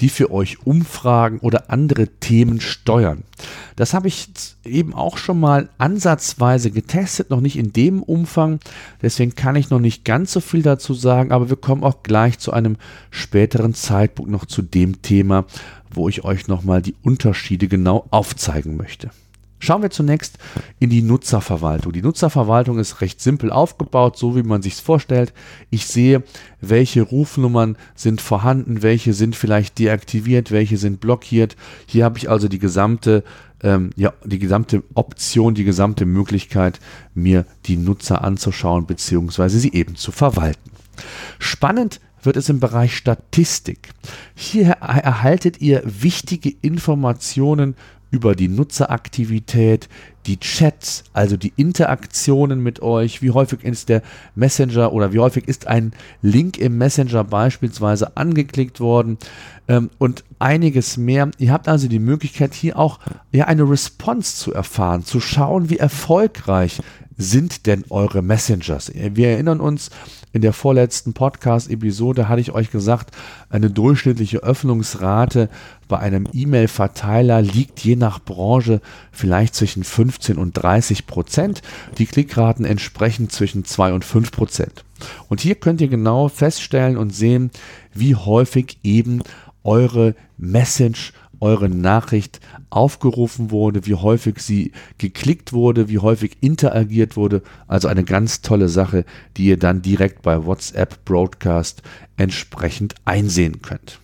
die 0.00 0.08
für 0.08 0.30
euch 0.30 0.64
Umfragen 0.64 1.40
oder 1.40 1.70
andere 1.70 2.06
Themen 2.06 2.60
steuern. 2.60 3.24
Das 3.76 3.92
habe 3.92 4.08
ich 4.08 4.28
eben 4.64 4.94
auch 4.94 5.18
schon 5.18 5.40
mal 5.40 5.68
ansatzweise 5.78 6.70
getestet, 6.70 7.30
noch 7.30 7.40
nicht 7.40 7.58
in 7.58 7.72
dem 7.72 8.02
Umfang, 8.02 8.60
deswegen 9.02 9.34
kann 9.34 9.56
ich 9.56 9.70
noch 9.70 9.80
nicht 9.80 10.04
ganz 10.04 10.32
so 10.32 10.40
viel 10.40 10.62
dazu 10.62 10.94
sagen, 10.94 11.32
aber 11.32 11.50
wir 11.50 11.56
kommen 11.56 11.82
auch 11.82 12.02
gleich 12.02 12.38
zu 12.38 12.52
einem 12.52 12.76
späteren 13.10 13.74
Zeitpunkt 13.74 14.30
noch 14.30 14.46
zu 14.46 14.62
dem 14.62 15.02
Thema, 15.02 15.46
wo 15.92 16.08
ich 16.08 16.24
euch 16.24 16.48
nochmal 16.48 16.82
die 16.82 16.94
Unterschiede 17.02 17.68
genau 17.68 18.06
aufzeigen 18.10 18.76
möchte. 18.76 19.10
Schauen 19.62 19.82
wir 19.82 19.90
zunächst 19.90 20.38
in 20.78 20.88
die 20.88 21.02
Nutzerverwaltung. 21.02 21.92
Die 21.92 22.00
Nutzerverwaltung 22.00 22.78
ist 22.78 23.02
recht 23.02 23.20
simpel 23.20 23.50
aufgebaut, 23.52 24.16
so 24.16 24.34
wie 24.34 24.42
man 24.42 24.62
sich 24.62 24.72
es 24.72 24.80
vorstellt. 24.80 25.34
Ich 25.68 25.86
sehe, 25.86 26.22
welche 26.62 27.02
Rufnummern 27.02 27.76
sind 27.94 28.22
vorhanden, 28.22 28.82
welche 28.82 29.12
sind 29.12 29.36
vielleicht 29.36 29.78
deaktiviert, 29.78 30.50
welche 30.50 30.78
sind 30.78 31.00
blockiert. 31.00 31.56
Hier 31.86 32.06
habe 32.06 32.16
ich 32.16 32.30
also 32.30 32.48
die 32.48 32.58
gesamte, 32.58 33.22
ähm, 33.62 33.90
ja, 33.96 34.14
die 34.24 34.38
gesamte 34.38 34.82
Option, 34.94 35.54
die 35.54 35.64
gesamte 35.64 36.06
Möglichkeit, 36.06 36.80
mir 37.12 37.44
die 37.66 37.76
Nutzer 37.76 38.24
anzuschauen 38.24 38.86
bzw. 38.86 39.48
sie 39.48 39.74
eben 39.74 39.94
zu 39.94 40.10
verwalten. 40.10 40.70
Spannend 41.38 42.00
wird 42.22 42.36
es 42.36 42.48
im 42.48 42.60
Bereich 42.60 42.96
Statistik. 42.96 43.90
Hier 44.34 44.70
erhaltet 44.70 45.60
ihr 45.60 45.82
wichtige 45.84 46.52
Informationen 46.62 47.74
über 48.10 48.34
die 48.34 48.48
Nutzeraktivität, 48.48 49.88
die 50.26 50.38
Chats, 50.38 51.04
also 51.12 51.36
die 51.36 51.52
Interaktionen 51.56 52.62
mit 52.62 52.82
euch, 52.82 53.22
wie 53.22 53.30
häufig 53.30 53.64
ist 53.64 53.88
der 53.88 54.02
Messenger 54.34 54.92
oder 54.92 55.12
wie 55.12 55.20
häufig 55.20 55.48
ist 55.48 55.66
ein 55.66 55.92
Link 56.20 56.58
im 56.58 56.76
Messenger 56.76 57.24
beispielsweise 57.24 58.16
angeklickt 58.16 58.80
worden 58.80 59.18
ähm, 59.68 59.90
und 59.98 60.24
einiges 60.38 60.96
mehr. 60.96 61.30
Ihr 61.38 61.52
habt 61.52 61.68
also 61.68 61.88
die 61.88 62.00
Möglichkeit 62.00 62.52
hier 62.52 62.78
auch 62.78 62.98
ja, 63.32 63.46
eine 63.46 63.68
Response 63.68 64.36
zu 64.36 64.52
erfahren, 64.52 65.04
zu 65.04 65.20
schauen, 65.20 65.70
wie 65.70 65.78
erfolgreich 65.78 66.80
sind 67.16 67.66
denn 67.66 67.84
eure 67.90 68.22
Messengers. 68.22 68.90
Wir 68.94 69.28
erinnern 69.28 69.60
uns, 69.60 69.90
in 70.32 70.42
der 70.42 70.52
vorletzten 70.52 71.12
Podcast-Episode 71.12 72.28
hatte 72.28 72.40
ich 72.40 72.52
euch 72.52 72.70
gesagt, 72.70 73.10
eine 73.48 73.70
durchschnittliche 73.70 74.38
Öffnungsrate 74.38 75.48
bei 75.88 75.98
einem 75.98 76.28
E-Mail-Verteiler 76.32 77.42
liegt 77.42 77.80
je 77.80 77.96
nach 77.96 78.20
Branche 78.20 78.80
vielleicht 79.10 79.56
zwischen 79.56 79.82
15 79.82 80.38
und 80.38 80.52
30 80.52 81.08
Prozent. 81.08 81.62
Die 81.98 82.06
Klickraten 82.06 82.64
entsprechen 82.64 83.28
zwischen 83.28 83.64
2 83.64 83.92
und 83.92 84.04
5 84.04 84.30
Prozent. 84.30 84.84
Und 85.28 85.40
hier 85.40 85.56
könnt 85.56 85.80
ihr 85.80 85.88
genau 85.88 86.28
feststellen 86.28 86.96
und 86.96 87.10
sehen, 87.10 87.50
wie 87.92 88.14
häufig 88.14 88.78
eben 88.84 89.22
eure 89.64 90.14
Message 90.38 91.12
eure 91.40 91.68
Nachricht 91.68 92.40
aufgerufen 92.70 93.50
wurde, 93.50 93.86
wie 93.86 93.94
häufig 93.94 94.38
sie 94.38 94.72
geklickt 94.98 95.52
wurde, 95.52 95.88
wie 95.88 95.98
häufig 95.98 96.36
interagiert 96.40 97.16
wurde. 97.16 97.42
Also 97.66 97.88
eine 97.88 98.04
ganz 98.04 98.42
tolle 98.42 98.68
Sache, 98.68 99.04
die 99.36 99.46
ihr 99.46 99.58
dann 99.58 99.82
direkt 99.82 100.22
bei 100.22 100.44
WhatsApp 100.44 101.04
Broadcast 101.04 101.82
entsprechend 102.16 102.94
einsehen 103.04 103.62
könnt. 103.62 103.98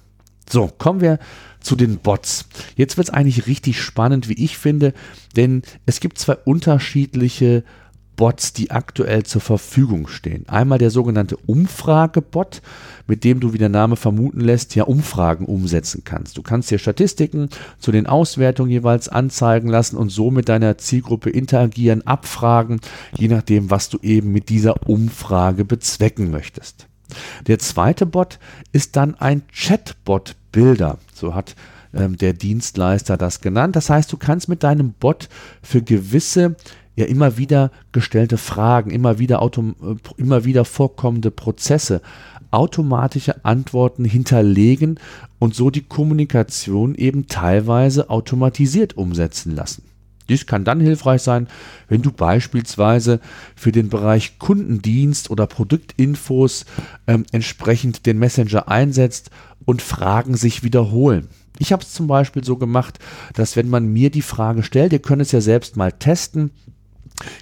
So, 0.49 0.69
kommen 0.79 1.01
wir 1.01 1.19
zu 1.61 1.75
den 1.75 1.99
Bots. 1.99 2.47
Jetzt 2.77 2.97
wird 2.97 3.09
es 3.09 3.15
eigentlich 3.15 3.47
richtig 3.47 3.81
spannend, 3.81 4.29
wie 4.29 4.45
ich 4.45 4.57
finde, 4.57 4.95
denn 5.35 5.63
es 5.85 6.01
gibt 6.01 6.19
zwei 6.19 6.37
unterschiedliche 6.37 7.65
Bots, 8.17 8.53
die 8.53 8.71
aktuell 8.71 9.23
zur 9.25 9.41
Verfügung 9.41 10.09
stehen. 10.09 10.49
Einmal 10.49 10.79
der 10.79 10.91
sogenannte 10.91 11.37
Umfragebot, 11.37 12.63
mit 13.07 13.25
dem 13.25 13.41
du, 13.41 13.53
wie 13.53 13.59
der 13.59 13.69
Name 13.69 13.97
vermuten 13.97 14.41
lässt, 14.41 14.75
ja 14.75 14.85
Umfragen 14.85 15.45
umsetzen 15.45 16.03
kannst. 16.05 16.37
Du 16.39 16.43
kannst 16.43 16.71
dir 16.71 16.79
Statistiken 16.79 17.51
zu 17.79 17.93
den 17.93 18.07
Auswertungen 18.07 18.71
jeweils 18.71 19.09
anzeigen 19.09 19.69
lassen 19.69 19.97
und 19.97 20.11
so 20.11 20.31
mit 20.31 20.49
deiner 20.49 20.79
Zielgruppe 20.79 21.31
interagieren, 21.31 22.07
abfragen, 22.07 22.81
je 23.17 23.29
nachdem, 23.29 23.71
was 23.71 23.89
du 23.89 23.99
eben 24.03 24.33
mit 24.33 24.49
dieser 24.49 24.89
Umfrage 24.89 25.65
bezwecken 25.65 26.31
möchtest. 26.31 26.87
Der 27.47 27.59
zweite 27.59 28.07
Bot 28.07 28.39
ist 28.73 28.97
dann 28.97 29.15
ein 29.15 29.43
Chatbot-Bilder. 29.53 30.99
So 31.15 31.35
hat 31.35 31.55
ähm, 31.95 32.17
der 32.17 32.33
Dienstleister 32.33 33.17
das 33.17 33.41
genannt. 33.41 33.77
Das 33.77 33.91
heißt, 33.91 34.13
du 34.13 34.17
kannst 34.17 34.49
mit 34.49 34.63
deinem 34.63 34.93
Bot 34.93 35.29
für 35.63 35.83
gewisse 35.83 36.57
ja 36.97 37.05
immer 37.07 37.37
wieder 37.37 37.71
gestellte 37.93 38.39
Fragen, 38.39 38.91
immer 38.91 39.19
wieder, 39.19 39.43
autom 39.43 39.77
äh, 39.83 40.21
immer 40.21 40.45
wieder 40.45 40.65
vorkommende 40.65 41.31
Prozesse 41.31 42.03
automatische 42.51 43.45
Antworten 43.45 44.05
hinterlegen 44.05 44.99
und 45.39 45.55
so 45.55 45.71
die 45.71 45.83
Kommunikation 45.83 46.95
eben 46.95 47.27
teilweise 47.27 48.09
automatisiert 48.09 48.97
umsetzen 48.97 49.55
lassen. 49.55 49.83
Dies 50.29 50.47
kann 50.47 50.65
dann 50.65 50.81
hilfreich 50.81 51.23
sein, 51.23 51.47
wenn 51.89 52.03
du 52.03 52.11
beispielsweise 52.11 53.21
für 53.55 53.73
den 53.73 53.89
Bereich 53.89 54.39
Kundendienst 54.39 55.31
oder 55.31 55.47
Produktinfos 55.47 56.67
ähm, 57.07 57.25
entsprechend 57.31 58.07
den 58.07 58.19
Messenger 58.19 58.69
einsetzt 58.69 59.31
und 59.65 59.83
Fragen 59.83 60.37
sich 60.37 60.63
wiederholen. 60.63 61.29
Ich 61.59 61.73
habe 61.73 61.83
es 61.83 61.93
zum 61.93 62.07
Beispiel 62.07 62.45
so 62.45 62.57
gemacht, 62.57 62.99
dass 63.35 63.57
wenn 63.57 63.69
man 63.69 63.87
mir 63.87 64.11
die 64.11 64.23
Frage 64.23 64.63
stellt, 64.63 64.93
ihr 64.93 64.99
könnt 64.99 65.23
es 65.23 65.33
ja 65.33 65.41
selbst 65.41 65.77
mal 65.77 65.93
testen, 65.93 66.51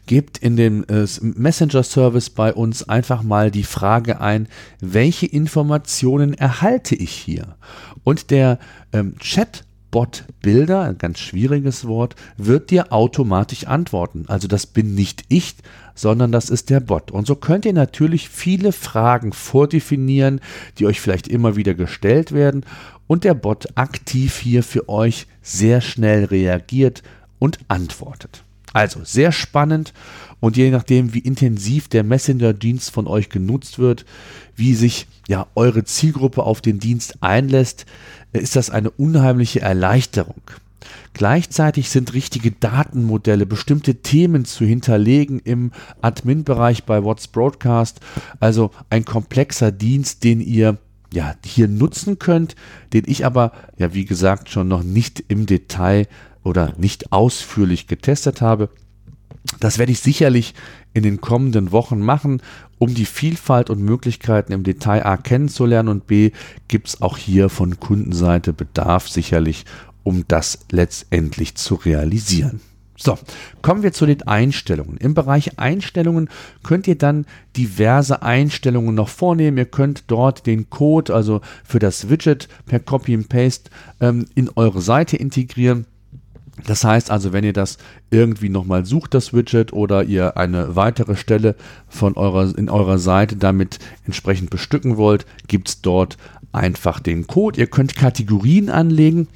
gebt 0.06 0.38
in 0.38 0.56
den 0.56 0.88
äh, 0.88 1.06
Messenger-Service 1.20 2.30
bei 2.30 2.52
uns 2.52 2.88
einfach 2.88 3.22
mal 3.22 3.50
die 3.50 3.64
Frage 3.64 4.20
ein, 4.20 4.48
welche 4.80 5.26
Informationen 5.26 6.34
erhalte 6.34 6.94
ich 6.94 7.12
hier? 7.12 7.56
Und 8.04 8.30
der 8.30 8.58
ähm, 8.92 9.18
Chat 9.18 9.64
Bot-Bilder, 9.94 10.82
ein 10.82 10.98
ganz 10.98 11.20
schwieriges 11.20 11.86
Wort, 11.86 12.16
wird 12.36 12.70
dir 12.70 12.92
automatisch 12.92 13.68
antworten. 13.68 14.24
Also 14.26 14.48
das 14.48 14.66
bin 14.66 14.96
nicht 14.96 15.22
ich, 15.28 15.54
sondern 15.94 16.32
das 16.32 16.50
ist 16.50 16.68
der 16.70 16.80
Bot. 16.80 17.12
Und 17.12 17.28
so 17.28 17.36
könnt 17.36 17.64
ihr 17.64 17.72
natürlich 17.72 18.28
viele 18.28 18.72
Fragen 18.72 19.32
vordefinieren, 19.32 20.40
die 20.78 20.86
euch 20.86 21.00
vielleicht 21.00 21.28
immer 21.28 21.54
wieder 21.54 21.74
gestellt 21.74 22.32
werden 22.32 22.66
und 23.06 23.24
der 23.24 23.34
Bot 23.34 23.68
aktiv 23.76 24.36
hier 24.38 24.62
für 24.62 24.88
euch 24.88 25.26
sehr 25.42 25.80
schnell 25.80 26.24
reagiert 26.24 27.02
und 27.38 27.58
antwortet. 27.68 28.43
Also 28.74 29.00
sehr 29.04 29.32
spannend 29.32 29.94
und 30.40 30.58
je 30.58 30.70
nachdem, 30.70 31.14
wie 31.14 31.20
intensiv 31.20 31.88
der 31.88 32.02
Messenger-Dienst 32.02 32.90
von 32.90 33.06
euch 33.06 33.30
genutzt 33.30 33.78
wird, 33.78 34.04
wie 34.56 34.74
sich 34.74 35.06
ja 35.28 35.46
eure 35.54 35.84
Zielgruppe 35.84 36.42
auf 36.42 36.60
den 36.60 36.80
Dienst 36.80 37.22
einlässt, 37.22 37.86
ist 38.32 38.56
das 38.56 38.68
eine 38.70 38.90
unheimliche 38.90 39.60
Erleichterung. 39.60 40.42
Gleichzeitig 41.12 41.88
sind 41.88 42.12
richtige 42.14 42.50
Datenmodelle, 42.50 43.46
bestimmte 43.46 44.02
Themen 44.02 44.44
zu 44.44 44.64
hinterlegen 44.64 45.38
im 45.38 45.70
Admin-Bereich 46.02 46.82
bei 46.82 47.04
What's 47.04 47.28
Broadcast. 47.28 48.00
Also 48.40 48.72
ein 48.90 49.04
komplexer 49.04 49.70
Dienst, 49.70 50.24
den 50.24 50.40
ihr 50.40 50.78
ja 51.12 51.36
hier 51.44 51.68
nutzen 51.68 52.18
könnt, 52.18 52.56
den 52.92 53.04
ich 53.06 53.24
aber 53.24 53.52
ja 53.78 53.94
wie 53.94 54.04
gesagt 54.04 54.50
schon 54.50 54.66
noch 54.66 54.82
nicht 54.82 55.22
im 55.28 55.46
Detail 55.46 56.08
oder 56.44 56.72
nicht 56.76 57.12
ausführlich 57.12 57.86
getestet 57.86 58.40
habe. 58.40 58.68
Das 59.60 59.78
werde 59.78 59.92
ich 59.92 60.00
sicherlich 60.00 60.54
in 60.94 61.02
den 61.02 61.20
kommenden 61.20 61.72
Wochen 61.72 62.00
machen, 62.00 62.40
um 62.78 62.94
die 62.94 63.04
Vielfalt 63.04 63.68
und 63.70 63.82
Möglichkeiten 63.82 64.52
im 64.52 64.62
Detail 64.62 65.04
A 65.04 65.16
kennenzulernen 65.16 65.88
und 65.88 66.06
B 66.06 66.30
gibt 66.68 66.88
es 66.88 67.02
auch 67.02 67.18
hier 67.18 67.48
von 67.48 67.80
Kundenseite 67.80 68.52
Bedarf 68.52 69.08
sicherlich, 69.08 69.64
um 70.02 70.24
das 70.28 70.60
letztendlich 70.70 71.56
zu 71.56 71.74
realisieren. 71.74 72.60
So, 72.96 73.18
kommen 73.60 73.82
wir 73.82 73.92
zu 73.92 74.06
den 74.06 74.22
Einstellungen. 74.22 74.96
Im 74.98 75.14
Bereich 75.14 75.58
Einstellungen 75.58 76.28
könnt 76.62 76.86
ihr 76.86 76.96
dann 76.96 77.26
diverse 77.56 78.22
Einstellungen 78.22 78.94
noch 78.94 79.08
vornehmen. 79.08 79.58
Ihr 79.58 79.64
könnt 79.64 80.04
dort 80.06 80.46
den 80.46 80.70
Code, 80.70 81.12
also 81.12 81.40
für 81.64 81.80
das 81.80 82.08
Widget 82.08 82.48
per 82.66 82.78
Copy 82.78 83.14
and 83.14 83.28
Paste 83.28 83.70
ähm, 84.00 84.26
in 84.36 84.48
eure 84.54 84.80
Seite 84.80 85.16
integrieren. 85.16 85.86
Das 86.66 86.84
heißt 86.84 87.10
also, 87.10 87.32
wenn 87.32 87.44
ihr 87.44 87.52
das 87.52 87.78
irgendwie 88.10 88.48
nochmal 88.48 88.86
sucht, 88.86 89.14
das 89.14 89.32
Widget, 89.32 89.72
oder 89.72 90.04
ihr 90.04 90.36
eine 90.36 90.76
weitere 90.76 91.16
Stelle 91.16 91.56
von 91.88 92.14
eurer, 92.14 92.56
in 92.56 92.70
eurer 92.70 92.98
Seite 92.98 93.36
damit 93.36 93.78
entsprechend 94.04 94.50
bestücken 94.50 94.96
wollt, 94.96 95.26
gibt 95.48 95.68
es 95.68 95.82
dort 95.82 96.16
einfach 96.52 97.00
den 97.00 97.26
Code. 97.26 97.60
Ihr 97.60 97.66
könnt 97.66 97.96
Kategorien 97.96 98.70
anlegen. 98.70 99.28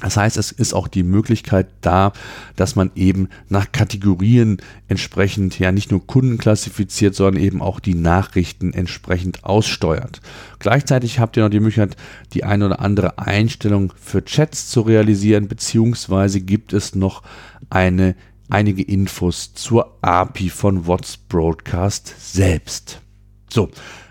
Das 0.00 0.16
heißt, 0.16 0.36
es 0.36 0.50
ist 0.50 0.74
auch 0.74 0.88
die 0.88 1.04
Möglichkeit 1.04 1.68
da, 1.80 2.12
dass 2.56 2.74
man 2.74 2.90
eben 2.96 3.28
nach 3.48 3.70
Kategorien 3.70 4.56
entsprechend 4.88 5.58
ja 5.58 5.70
nicht 5.70 5.90
nur 5.90 6.04
Kunden 6.06 6.38
klassifiziert, 6.38 7.14
sondern 7.14 7.42
eben 7.42 7.62
auch 7.62 7.78
die 7.78 7.94
Nachrichten 7.94 8.72
entsprechend 8.72 9.44
aussteuert. 9.44 10.20
Gleichzeitig 10.58 11.20
habt 11.20 11.36
ihr 11.36 11.44
noch 11.44 11.50
die 11.50 11.60
Möglichkeit, 11.60 11.96
die 12.32 12.42
eine 12.42 12.66
oder 12.66 12.80
andere 12.80 13.18
Einstellung 13.18 13.92
für 13.96 14.24
Chats 14.24 14.68
zu 14.68 14.80
realisieren, 14.80 15.46
beziehungsweise 15.46 16.40
gibt 16.40 16.72
es 16.72 16.94
noch 16.96 17.22
eine, 17.70 18.16
einige 18.48 18.82
Infos 18.82 19.54
zur 19.54 19.98
API 20.02 20.50
von 20.50 20.86
What's 20.86 21.16
Broadcast 21.16 22.12
selbst. 22.18 23.00
So, 23.48 23.70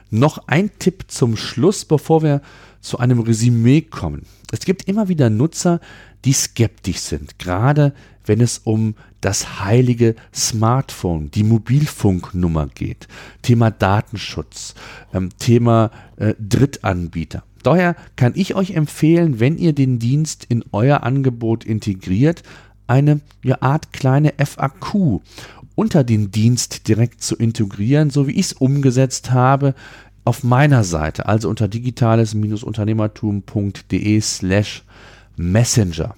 noch 0.09 0.47
ein 0.47 0.71
Tipp 0.77 1.05
zum 1.07 1.35
Schluss, 1.35 1.83
bevor 1.83 2.21
wir 2.21 2.41
zu 2.81 2.99
einem 2.99 3.19
Resümee 3.19 3.81
kommen. 3.81 4.23
Es 4.51 4.61
gibt 4.61 4.87
immer 4.87 5.07
wieder 5.07 5.29
Nutzer, 5.29 5.79
die 6.25 6.33
skeptisch 6.33 6.99
sind, 6.99 7.39
gerade 7.39 7.93
wenn 8.25 8.41
es 8.41 8.59
um 8.59 8.95
das 9.21 9.59
heilige 9.59 10.15
Smartphone, 10.33 11.31
die 11.31 11.43
Mobilfunknummer 11.43 12.67
geht. 12.67 13.07
Thema 13.41 13.71
Datenschutz, 13.71 14.75
ähm, 15.13 15.29
Thema 15.37 15.91
äh, 16.17 16.33
Drittanbieter. 16.39 17.43
Daher 17.63 17.95
kann 18.15 18.33
ich 18.35 18.55
euch 18.55 18.71
empfehlen, 18.71 19.39
wenn 19.39 19.57
ihr 19.57 19.73
den 19.73 19.99
Dienst 19.99 20.45
in 20.49 20.63
euer 20.71 21.03
Angebot 21.03 21.63
integriert, 21.63 22.43
eine 22.87 23.21
Art 23.59 23.93
kleine 23.93 24.33
FAQ 24.37 25.21
unter 25.75 26.03
den 26.03 26.31
Dienst 26.31 26.87
direkt 26.87 27.23
zu 27.23 27.35
integrieren, 27.35 28.09
so 28.09 28.27
wie 28.27 28.33
ich 28.33 28.47
es 28.47 28.53
umgesetzt 28.53 29.31
habe 29.31 29.73
auf 30.23 30.43
meiner 30.43 30.83
Seite, 30.83 31.27
also 31.27 31.49
unter 31.49 31.67
digitales-unternehmertum.de 31.67 34.21
slash 34.21 34.83
messenger. 35.35 36.13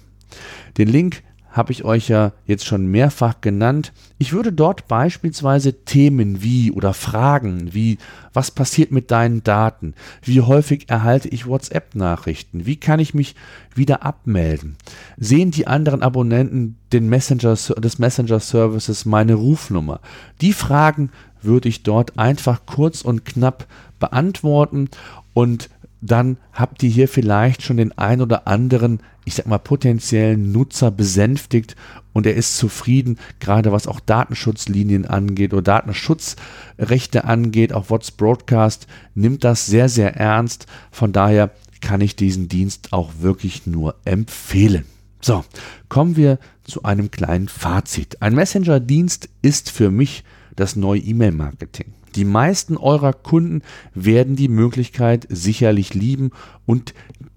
Den 0.76 0.88
Link 0.88 1.22
habe 1.54 1.70
ich 1.70 1.84
euch 1.84 2.08
ja 2.08 2.32
jetzt 2.46 2.66
schon 2.66 2.86
mehrfach 2.86 3.40
genannt. 3.40 3.92
Ich 4.18 4.32
würde 4.32 4.52
dort 4.52 4.88
beispielsweise 4.88 5.84
Themen 5.84 6.42
wie 6.42 6.72
oder 6.72 6.94
Fragen 6.94 7.72
wie, 7.72 7.98
was 8.32 8.50
passiert 8.50 8.90
mit 8.90 9.12
deinen 9.12 9.44
Daten? 9.44 9.94
Wie 10.20 10.40
häufig 10.40 10.90
erhalte 10.90 11.28
ich 11.28 11.46
WhatsApp-Nachrichten? 11.46 12.66
Wie 12.66 12.74
kann 12.74 12.98
ich 12.98 13.14
mich 13.14 13.36
wieder 13.72 14.02
abmelden? 14.02 14.74
Sehen 15.16 15.52
die 15.52 15.68
anderen 15.68 16.02
Abonnenten 16.02 16.76
den 16.92 17.08
Messenger, 17.08 17.54
des 17.54 17.98
Messenger-Services 18.00 19.04
meine 19.04 19.34
Rufnummer? 19.34 20.00
Die 20.40 20.52
Fragen 20.52 21.10
würde 21.44 21.68
ich 21.68 21.82
dort 21.82 22.18
einfach 22.18 22.62
kurz 22.66 23.02
und 23.02 23.24
knapp 23.24 23.66
beantworten 23.98 24.88
und 25.32 25.70
dann 26.00 26.36
habt 26.52 26.82
ihr 26.82 26.90
hier 26.90 27.08
vielleicht 27.08 27.62
schon 27.62 27.78
den 27.78 27.96
ein 27.96 28.20
oder 28.20 28.46
anderen, 28.46 29.00
ich 29.24 29.34
sag 29.34 29.46
mal, 29.46 29.58
potenziellen 29.58 30.52
Nutzer 30.52 30.90
besänftigt 30.90 31.76
und 32.12 32.26
er 32.26 32.34
ist 32.34 32.58
zufrieden, 32.58 33.18
gerade 33.40 33.72
was 33.72 33.86
auch 33.86 34.00
Datenschutzlinien 34.00 35.06
angeht 35.06 35.54
oder 35.54 35.62
Datenschutzrechte 35.62 37.24
angeht. 37.24 37.72
Auch 37.72 37.88
What's 37.88 38.10
Broadcast 38.10 38.86
nimmt 39.14 39.44
das 39.44 39.64
sehr, 39.64 39.88
sehr 39.88 40.14
ernst. 40.14 40.66
Von 40.90 41.12
daher 41.12 41.50
kann 41.80 42.02
ich 42.02 42.16
diesen 42.16 42.48
Dienst 42.48 42.92
auch 42.92 43.12
wirklich 43.20 43.66
nur 43.66 43.94
empfehlen. 44.04 44.84
So, 45.22 45.42
kommen 45.88 46.16
wir 46.16 46.38
zu 46.64 46.82
einem 46.82 47.10
kleinen 47.10 47.48
Fazit. 47.48 48.20
Ein 48.20 48.34
Messenger-Dienst 48.34 49.30
ist 49.40 49.70
für 49.70 49.90
mich 49.90 50.22
das 50.56 50.76
neue 50.76 51.00
E-Mail-Marketing. 51.00 51.86
Die 52.14 52.24
meisten 52.24 52.76
eurer 52.76 53.12
Kunden 53.12 53.62
werden 53.94 54.36
die 54.36 54.48
Möglichkeit 54.48 55.26
sicherlich 55.28 55.94
lieben 55.94 56.30
und 56.64 56.94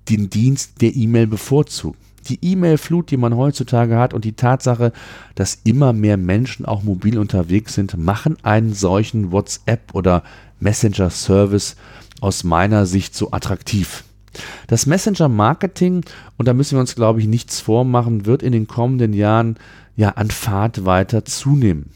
den 0.10 0.30
Dienst 0.30 0.82
der 0.82 0.96
E-Mail 0.96 1.28
bevorzugen. 1.28 1.98
Die 2.30 2.40
E-Mail-Flut, 2.42 3.10
die 3.10 3.18
man 3.18 3.36
heutzutage 3.36 3.98
hat 3.98 4.14
und 4.14 4.26
die 4.26 4.34
Tatsache, 4.34 4.92
dass 5.36 5.60
immer 5.64 5.94
mehr 5.94 6.18
Menschen 6.18 6.66
auch 6.66 6.84
mobil 6.84 7.18
unterwegs 7.18 7.74
sind, 7.74 7.98
machen 7.98 8.38
einen 8.44 8.74
solchen 8.74 9.32
WhatsApp 9.32 9.94
oder 9.96 10.24
Messenger-Service 10.60 11.76
aus 12.20 12.44
meiner 12.44 12.86
Sicht 12.86 13.16
so 13.16 13.32
attraktiv. 13.32 14.04
Das 14.68 14.86
Messenger-Marketing, 14.86 16.04
und 16.38 16.48
da 16.48 16.54
müssen 16.54 16.76
wir 16.76 16.82
uns, 16.82 16.96
glaube 16.96 17.22
ich, 17.22 17.28
nichts 17.28 17.62
vormachen, 17.62 18.26
wird 18.26 18.44
in 18.44 18.52
den 18.52 18.68
kommenden 18.68 19.14
Jahren 19.14 19.58
ja 19.96 20.10
an 20.10 20.30
Fahrt 20.30 20.86
weiter 20.86 21.26
zunehmen. 21.26 21.92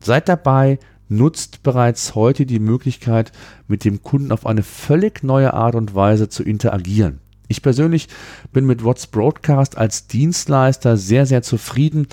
Seid 0.00 0.28
dabei, 0.28 0.78
nutzt 1.08 1.62
bereits 1.62 2.14
heute 2.14 2.46
die 2.46 2.58
Möglichkeit, 2.58 3.32
mit 3.68 3.84
dem 3.84 4.02
Kunden 4.02 4.32
auf 4.32 4.46
eine 4.46 4.62
völlig 4.62 5.22
neue 5.22 5.54
Art 5.54 5.74
und 5.74 5.94
Weise 5.94 6.28
zu 6.28 6.42
interagieren. 6.42 7.20
Ich 7.48 7.62
persönlich 7.62 8.08
bin 8.52 8.66
mit 8.66 8.82
What's 8.82 9.06
Broadcast 9.06 9.78
als 9.78 10.08
Dienstleister 10.08 10.96
sehr, 10.96 11.26
sehr 11.26 11.42
zufrieden, 11.42 12.08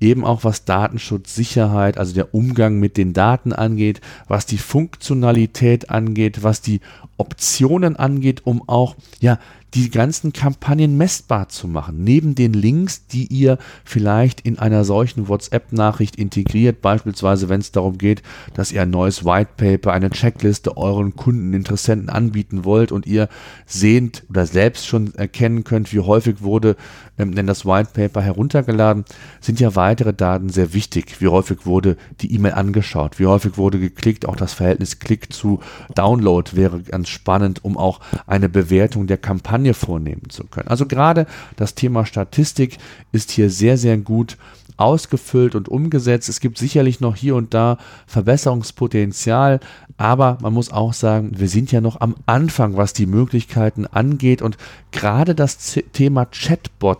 eben 0.00 0.24
auch 0.24 0.44
was 0.44 0.66
Datenschutz, 0.66 1.34
Sicherheit, 1.34 1.96
also 1.96 2.14
der 2.14 2.34
Umgang 2.34 2.78
mit 2.78 2.96
den 2.98 3.14
Daten 3.14 3.52
angeht, 3.52 4.00
was 4.28 4.44
die 4.44 4.58
Funktionalität 4.58 5.88
angeht, 5.88 6.42
was 6.42 6.60
die 6.60 6.80
Optionen 7.16 7.96
angeht, 7.96 8.42
um 8.44 8.68
auch 8.68 8.96
ja 9.20 9.38
die 9.74 9.90
ganzen 9.90 10.32
Kampagnen 10.32 10.96
messbar 10.96 11.48
zu 11.48 11.66
machen. 11.66 12.04
Neben 12.04 12.34
den 12.34 12.52
Links, 12.52 13.06
die 13.08 13.26
ihr 13.26 13.58
vielleicht 13.84 14.40
in 14.42 14.58
einer 14.58 14.84
solchen 14.84 15.28
WhatsApp-Nachricht 15.28 16.16
integriert, 16.16 16.80
beispielsweise 16.80 17.48
wenn 17.48 17.60
es 17.60 17.72
darum 17.72 17.98
geht, 17.98 18.22
dass 18.54 18.70
ihr 18.70 18.82
ein 18.82 18.90
neues 18.90 19.24
White 19.24 19.50
Paper, 19.56 19.92
eine 19.92 20.10
Checkliste 20.10 20.76
euren 20.76 21.16
Kunden, 21.16 21.52
Interessenten 21.54 22.08
anbieten 22.08 22.64
wollt 22.64 22.92
und 22.92 23.06
ihr 23.06 23.28
sehnt 23.66 24.24
oder 24.30 24.46
selbst 24.46 24.86
schon 24.86 25.14
erkennen 25.14 25.64
könnt, 25.64 25.92
wie 25.92 26.00
häufig 26.00 26.42
wurde 26.42 26.76
denn 27.18 27.46
das 27.46 27.64
White 27.64 27.90
Paper 27.94 28.20
heruntergeladen, 28.20 29.04
sind 29.40 29.60
ja 29.60 29.76
weitere 29.76 30.12
Daten 30.12 30.48
sehr 30.48 30.72
wichtig. 30.72 31.20
Wie 31.20 31.28
häufig 31.28 31.64
wurde 31.64 31.96
die 32.20 32.34
E-Mail 32.34 32.54
angeschaut, 32.54 33.18
wie 33.18 33.26
häufig 33.26 33.56
wurde 33.56 33.78
geklickt, 33.78 34.26
auch 34.26 34.36
das 34.36 34.52
Verhältnis 34.52 34.98
Klick 34.98 35.32
zu 35.32 35.60
Download 35.94 36.50
wäre 36.54 36.82
ganz 36.82 37.08
spannend, 37.08 37.64
um 37.64 37.76
auch 37.76 38.00
eine 38.26 38.48
Bewertung 38.48 39.06
der 39.06 39.18
Kampagne 39.18 39.74
vornehmen 39.74 40.28
zu 40.28 40.44
können. 40.44 40.68
Also 40.68 40.86
gerade 40.86 41.26
das 41.56 41.74
Thema 41.74 42.06
Statistik 42.06 42.78
ist 43.12 43.30
hier 43.30 43.50
sehr, 43.50 43.78
sehr 43.78 43.96
gut 43.98 44.36
ausgefüllt 44.76 45.54
und 45.54 45.68
umgesetzt. 45.68 46.28
Es 46.28 46.40
gibt 46.40 46.58
sicherlich 46.58 47.00
noch 47.00 47.16
hier 47.16 47.36
und 47.36 47.54
da 47.54 47.78
Verbesserungspotenzial, 48.06 49.60
aber 49.96 50.38
man 50.40 50.52
muss 50.52 50.72
auch 50.72 50.92
sagen, 50.92 51.32
wir 51.36 51.48
sind 51.48 51.70
ja 51.70 51.80
noch 51.80 52.00
am 52.00 52.16
Anfang, 52.26 52.76
was 52.76 52.92
die 52.92 53.06
Möglichkeiten 53.06 53.86
angeht. 53.86 54.42
Und 54.42 54.56
gerade 54.90 55.34
das 55.34 55.78
Thema 55.92 56.26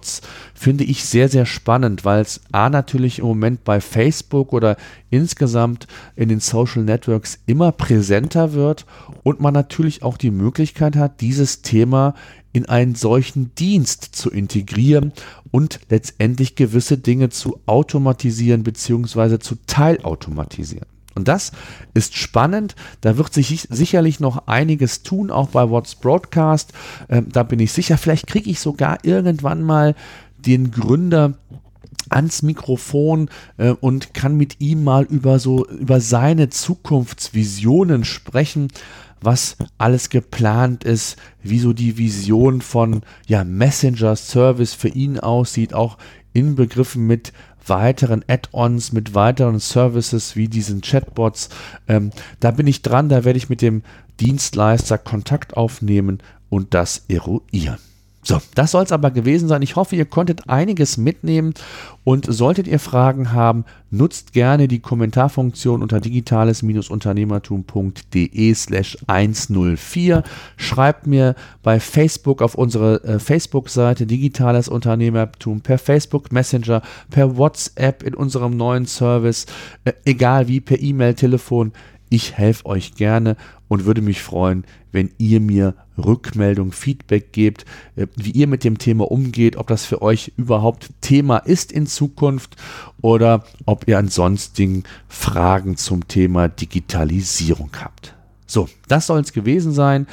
Chatbots 0.04 0.20
finde 0.54 0.84
ich 0.84 1.04
sehr, 1.04 1.28
sehr 1.28 1.46
spannend, 1.46 2.04
weil 2.04 2.22
es 2.22 2.40
A 2.52 2.70
natürlich 2.70 3.18
im 3.18 3.26
Moment 3.26 3.64
bei 3.64 3.80
Facebook 3.80 4.52
oder 4.52 4.76
insgesamt 5.10 5.86
in 6.16 6.28
den 6.28 6.40
Social 6.40 6.82
Networks 6.82 7.38
immer 7.46 7.72
präsenter 7.72 8.52
wird 8.52 8.86
und 9.22 9.40
man 9.40 9.54
natürlich 9.54 10.02
auch 10.02 10.16
die 10.16 10.30
Möglichkeit 10.30 10.96
hat, 10.96 11.20
dieses 11.20 11.62
Thema 11.62 12.14
in 12.52 12.66
einen 12.66 12.94
solchen 12.94 13.54
Dienst 13.56 14.14
zu 14.14 14.30
integrieren 14.30 15.12
und 15.50 15.80
letztendlich 15.88 16.54
gewisse 16.54 16.98
Dinge 16.98 17.30
zu 17.30 17.60
automatisieren 17.66 18.62
bzw. 18.62 19.40
zu 19.40 19.56
teilautomatisieren. 19.66 20.93
Und 21.14 21.28
das 21.28 21.52
ist 21.94 22.16
spannend. 22.16 22.74
Da 23.00 23.16
wird 23.16 23.32
sich 23.32 23.66
sicherlich 23.70 24.20
noch 24.20 24.46
einiges 24.46 25.02
tun, 25.02 25.30
auch 25.30 25.48
bei 25.48 25.68
What's 25.70 25.94
Broadcast. 25.94 26.72
Ähm, 27.08 27.26
da 27.30 27.42
bin 27.42 27.60
ich 27.60 27.72
sicher. 27.72 27.98
Vielleicht 27.98 28.26
kriege 28.26 28.50
ich 28.50 28.60
sogar 28.60 28.98
irgendwann 29.04 29.62
mal 29.62 29.94
den 30.38 30.70
Gründer 30.70 31.34
ans 32.10 32.42
Mikrofon 32.42 33.28
äh, 33.56 33.70
und 33.70 34.14
kann 34.14 34.36
mit 34.36 34.60
ihm 34.60 34.84
mal 34.84 35.04
über 35.04 35.38
so 35.38 35.66
über 35.66 36.00
seine 36.00 36.50
Zukunftsvisionen 36.50 38.04
sprechen, 38.04 38.68
was 39.20 39.56
alles 39.78 40.10
geplant 40.10 40.84
ist, 40.84 41.16
wie 41.42 41.58
so 41.58 41.72
die 41.72 41.96
Vision 41.96 42.60
von 42.60 43.02
ja 43.26 43.44
Messenger 43.44 44.16
Service 44.16 44.74
für 44.74 44.88
ihn 44.88 45.18
aussieht, 45.18 45.72
auch 45.72 45.96
inbegriffen 46.32 47.06
mit 47.06 47.32
weiteren 47.66 48.24
Add-ons, 48.28 48.92
mit 48.92 49.14
weiteren 49.14 49.60
Services 49.60 50.36
wie 50.36 50.48
diesen 50.48 50.80
Chatbots. 50.80 51.48
Ähm, 51.88 52.10
da 52.40 52.50
bin 52.50 52.66
ich 52.66 52.82
dran, 52.82 53.08
da 53.08 53.24
werde 53.24 53.38
ich 53.38 53.48
mit 53.48 53.62
dem 53.62 53.82
Dienstleister 54.20 54.98
Kontakt 54.98 55.56
aufnehmen 55.56 56.18
und 56.48 56.74
das 56.74 57.04
eruieren. 57.08 57.78
So, 58.26 58.40
das 58.54 58.70
soll 58.70 58.84
es 58.84 58.92
aber 58.92 59.10
gewesen 59.10 59.48
sein. 59.48 59.60
Ich 59.60 59.76
hoffe, 59.76 59.96
ihr 59.96 60.06
konntet 60.06 60.48
einiges 60.48 60.96
mitnehmen 60.96 61.52
und 62.04 62.24
solltet 62.26 62.66
ihr 62.66 62.78
Fragen 62.78 63.32
haben, 63.32 63.66
nutzt 63.90 64.32
gerne 64.32 64.66
die 64.66 64.80
Kommentarfunktion 64.80 65.82
unter 65.82 66.00
digitales-unternehmertum.de 66.00 68.54
slash 68.54 68.96
104. 69.06 70.22
Schreibt 70.56 71.06
mir 71.06 71.34
bei 71.62 71.78
Facebook 71.80 72.40
auf 72.40 72.54
unsere 72.54 73.04
äh, 73.04 73.18
Facebook-Seite 73.18 74.06
Digitales 74.06 74.68
Unternehmertum 74.68 75.60
per 75.60 75.76
Facebook 75.76 76.32
Messenger, 76.32 76.80
per 77.10 77.36
WhatsApp 77.36 78.02
in 78.02 78.14
unserem 78.14 78.56
neuen 78.56 78.86
Service, 78.86 79.44
äh, 79.84 79.92
egal 80.06 80.48
wie, 80.48 80.62
per 80.62 80.80
E-Mail, 80.80 81.12
Telefon. 81.12 81.72
Ich 82.08 82.38
helfe 82.38 82.64
euch 82.66 82.94
gerne 82.94 83.36
und 83.68 83.84
würde 83.84 84.00
mich 84.00 84.22
freuen, 84.22 84.64
wenn 84.92 85.10
ihr 85.18 85.40
mir 85.40 85.74
Rückmeldung, 85.98 86.72
Feedback 86.72 87.32
gebt, 87.32 87.64
äh, 87.96 88.06
wie 88.16 88.30
ihr 88.30 88.46
mit 88.46 88.64
dem 88.64 88.78
Thema 88.78 89.10
umgeht, 89.10 89.56
ob 89.56 89.68
das 89.68 89.84
für 89.84 90.02
euch 90.02 90.32
überhaupt 90.36 90.90
Thema 91.00 91.38
ist 91.38 91.72
in 91.72 91.86
Zukunft 91.86 92.56
oder 93.00 93.44
ob 93.66 93.88
ihr 93.88 93.98
ansonsten 93.98 94.84
Fragen 95.08 95.76
zum 95.76 96.08
Thema 96.08 96.48
Digitalisierung 96.48 97.70
habt. 97.80 98.14
So, 98.46 98.68
das 98.88 99.06
soll 99.06 99.20
es 99.20 99.32
gewesen 99.32 99.72
sein. 99.72 100.06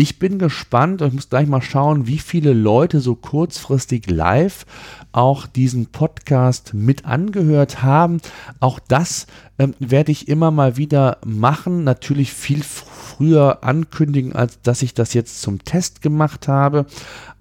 Ich 0.00 0.20
bin 0.20 0.38
gespannt 0.38 1.02
und 1.02 1.08
ich 1.08 1.14
muss 1.14 1.28
gleich 1.28 1.48
mal 1.48 1.60
schauen, 1.60 2.06
wie 2.06 2.20
viele 2.20 2.52
Leute 2.52 3.00
so 3.00 3.16
kurzfristig 3.16 4.08
live 4.08 4.64
auch 5.10 5.48
diesen 5.48 5.86
Podcast 5.86 6.72
mit 6.72 7.04
angehört 7.04 7.82
haben. 7.82 8.20
Auch 8.60 8.78
das 8.78 9.26
ähm, 9.58 9.74
werde 9.80 10.12
ich 10.12 10.28
immer 10.28 10.52
mal 10.52 10.76
wieder 10.76 11.18
machen. 11.26 11.82
Natürlich 11.82 12.32
viel 12.32 12.62
früher 12.62 13.64
ankündigen, 13.64 14.36
als 14.36 14.62
dass 14.62 14.82
ich 14.82 14.94
das 14.94 15.14
jetzt 15.14 15.42
zum 15.42 15.64
Test 15.64 16.00
gemacht 16.00 16.46
habe. 16.46 16.86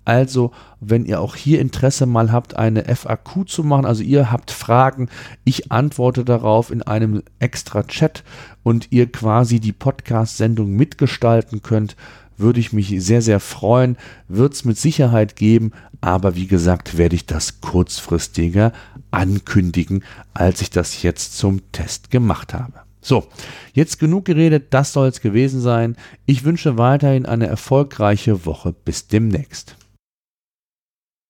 Also, 0.04 0.52
wenn 0.80 1.06
ihr 1.06 1.22
auch 1.22 1.36
hier 1.36 1.62
Interesse 1.62 2.08
mal 2.08 2.32
habt, 2.32 2.56
eine 2.56 2.86
FAQ 2.86 3.48
zu 3.48 3.64
machen, 3.64 3.86
also 3.86 4.02
ihr 4.02 4.32
habt 4.32 4.50
Fragen, 4.50 5.10
ich 5.44 5.72
antworte 5.72 6.26
darauf 6.26 6.72
in 6.72 6.82
einem 6.82 7.22
extra 7.38 7.84
Chat 7.84 8.24
und 8.64 8.88
ihr 8.92 9.12
quasi 9.12 9.60
die 9.60 9.74
Podcast-Sendung 9.74 10.72
mitgestalten 10.72 11.62
könnt, 11.62 11.96
würde 12.38 12.60
ich 12.60 12.74
mich 12.74 12.94
sehr, 13.04 13.22
sehr 13.22 13.40
freuen. 13.40 13.98
Wird 14.28 14.54
es 14.54 14.66
mit 14.66 14.78
Sicherheit 14.78 15.36
geben, 15.36 15.72
aber 16.02 16.36
wie 16.36 16.48
gesagt, 16.48 16.98
werde 16.98 17.16
ich 17.16 17.26
das 17.26 17.62
kurzfristiger 17.62 18.72
ankündigen, 19.12 20.04
als 20.34 20.62
ich 20.62 20.70
das 20.70 21.02
jetzt 21.02 21.38
zum 21.38 21.62
Test 21.72 22.12
gemacht 22.12 22.54
habe. 22.54 22.74
So, 23.02 23.26
jetzt 23.74 24.00
genug 24.00 24.26
geredet, 24.26 24.68
das 24.72 24.92
soll 24.92 25.08
es 25.08 25.22
gewesen 25.22 25.62
sein. 25.62 25.96
Ich 26.26 26.44
wünsche 26.44 26.78
weiterhin 26.78 27.26
eine 27.26 27.48
erfolgreiche 27.48 28.46
Woche. 28.46 28.74
Bis 28.74 29.08
demnächst. 29.08 29.78